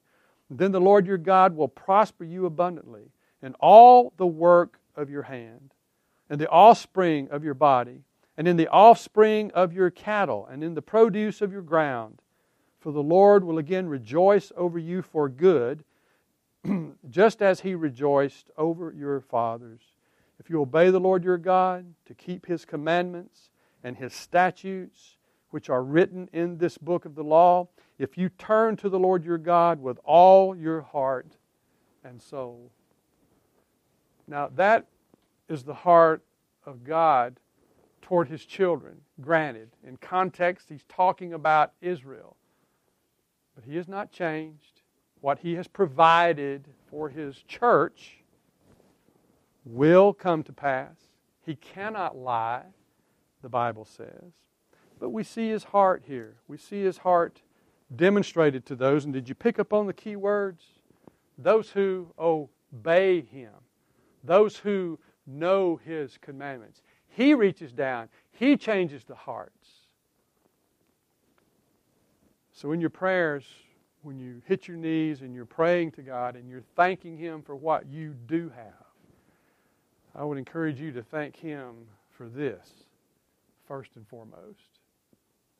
then 0.49 0.73
the 0.73 0.81
Lord 0.81 1.07
your 1.07 1.17
God 1.17 1.55
will 1.55 1.69
prosper 1.69 2.25
you 2.25 2.45
abundantly 2.45 3.13
in 3.41 3.53
all 3.61 4.11
the 4.17 4.27
work 4.27 4.81
of 4.97 5.09
your 5.09 5.23
hand, 5.23 5.73
and 6.29 6.41
the 6.41 6.49
offspring 6.49 7.29
of 7.31 7.41
your 7.41 7.53
body, 7.53 8.01
and 8.35 8.49
in 8.49 8.57
the 8.57 8.67
offspring 8.67 9.49
of 9.51 9.71
your 9.71 9.89
cattle, 9.89 10.45
and 10.51 10.61
in 10.61 10.73
the 10.73 10.81
produce 10.81 11.41
of 11.41 11.53
your 11.53 11.61
ground 11.61 12.21
for 12.79 12.91
the 12.91 13.03
Lord 13.03 13.43
will 13.43 13.57
again 13.57 13.87
rejoice 13.87 14.51
over 14.55 14.79
you 14.79 15.01
for 15.01 15.29
good, 15.29 15.83
just 17.09 17.41
as 17.41 17.61
he 17.61 17.75
rejoiced 17.75 18.49
over 18.57 18.93
your 18.95 19.19
fathers. 19.21 19.81
If 20.39 20.49
you 20.49 20.61
obey 20.61 20.89
the 20.89 20.99
Lord 20.99 21.23
your 21.23 21.37
God 21.37 21.93
to 22.05 22.13
keep 22.13 22.45
his 22.45 22.65
commandments 22.65 23.49
and 23.83 23.97
his 23.97 24.13
statutes, 24.13 25.17
which 25.49 25.69
are 25.69 25.83
written 25.83 26.29
in 26.31 26.57
this 26.57 26.77
book 26.77 27.05
of 27.05 27.15
the 27.15 27.23
law, 27.23 27.67
if 27.97 28.17
you 28.17 28.29
turn 28.29 28.77
to 28.77 28.89
the 28.89 28.99
Lord 28.99 29.25
your 29.25 29.37
God 29.37 29.81
with 29.81 29.99
all 30.05 30.55
your 30.55 30.81
heart 30.81 31.35
and 32.03 32.21
soul. 32.21 32.71
Now, 34.27 34.49
that 34.55 34.85
is 35.49 35.63
the 35.63 35.73
heart 35.73 36.23
of 36.65 36.83
God 36.83 37.39
toward 38.01 38.29
his 38.29 38.45
children. 38.45 39.01
Granted, 39.19 39.69
in 39.85 39.97
context, 39.97 40.69
he's 40.69 40.85
talking 40.87 41.33
about 41.33 41.73
Israel. 41.81 42.37
But 43.59 43.69
he 43.69 43.75
has 43.75 43.89
not 43.89 44.09
changed. 44.09 44.83
What 45.19 45.39
he 45.39 45.55
has 45.55 45.67
provided 45.67 46.69
for 46.89 47.09
his 47.09 47.43
church 47.43 48.19
will 49.65 50.13
come 50.13 50.43
to 50.43 50.53
pass. 50.53 50.95
He 51.45 51.55
cannot 51.55 52.15
lie, 52.15 52.63
the 53.41 53.49
Bible 53.49 53.83
says. 53.83 54.31
But 54.97 55.09
we 55.09 55.25
see 55.25 55.49
his 55.49 55.65
heart 55.65 56.03
here. 56.07 56.37
We 56.47 56.55
see 56.57 56.81
his 56.83 56.99
heart 56.99 57.41
demonstrated 57.93 58.65
to 58.67 58.77
those. 58.77 59.03
And 59.03 59.13
did 59.13 59.27
you 59.27 59.35
pick 59.35 59.59
up 59.59 59.73
on 59.73 59.87
the 59.87 59.93
key 59.93 60.15
words? 60.15 60.63
Those 61.37 61.69
who 61.69 62.13
obey 62.17 63.21
him, 63.21 63.51
those 64.23 64.55
who 64.55 64.99
know 65.27 65.81
his 65.83 66.17
commandments. 66.17 66.81
He 67.09 67.33
reaches 67.33 67.73
down, 67.73 68.07
he 68.31 68.55
changes 68.55 69.03
the 69.03 69.15
hearts. 69.15 69.78
So 72.59 72.73
in 72.73 72.81
your 72.81 72.89
prayers, 72.89 73.45
when 74.01 74.19
you 74.19 74.41
hit 74.45 74.67
your 74.67 74.75
knees 74.75 75.21
and 75.21 75.33
you're 75.33 75.45
praying 75.45 75.91
to 75.91 76.01
God 76.01 76.35
and 76.35 76.49
you're 76.49 76.65
thanking 76.75 77.17
him 77.17 77.41
for 77.41 77.55
what 77.55 77.87
you 77.87 78.13
do 78.27 78.51
have, 78.53 78.85
I 80.13 80.25
would 80.25 80.37
encourage 80.37 80.77
you 80.77 80.91
to 80.91 81.01
thank 81.01 81.37
Him 81.37 81.75
for 82.09 82.27
this, 82.27 82.69
first 83.65 83.91
and 83.95 84.05
foremost. 84.09 84.81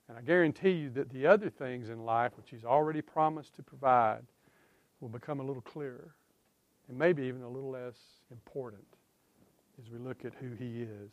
And 0.10 0.18
I 0.18 0.22
guarantee 0.22 0.72
you 0.72 0.90
that 0.90 1.10
the 1.10 1.26
other 1.26 1.50
things 1.50 1.88
in 1.88 2.04
life, 2.04 2.34
which 2.36 2.50
He's 2.50 2.66
already 2.66 3.02
promised 3.02 3.56
to 3.56 3.64
provide, 3.64 4.24
will 5.00 5.08
become 5.08 5.40
a 5.40 5.44
little 5.44 5.62
clearer 5.62 6.14
and 6.90 7.00
maybe 7.00 7.24
even 7.24 7.44
a 7.44 7.50
little 7.50 7.72
less 7.72 7.96
important 8.30 8.84
as 9.82 9.90
we 9.90 10.00
look 10.00 10.26
at 10.26 10.34
who 10.34 10.52
He 10.52 10.82
is. 10.82 11.08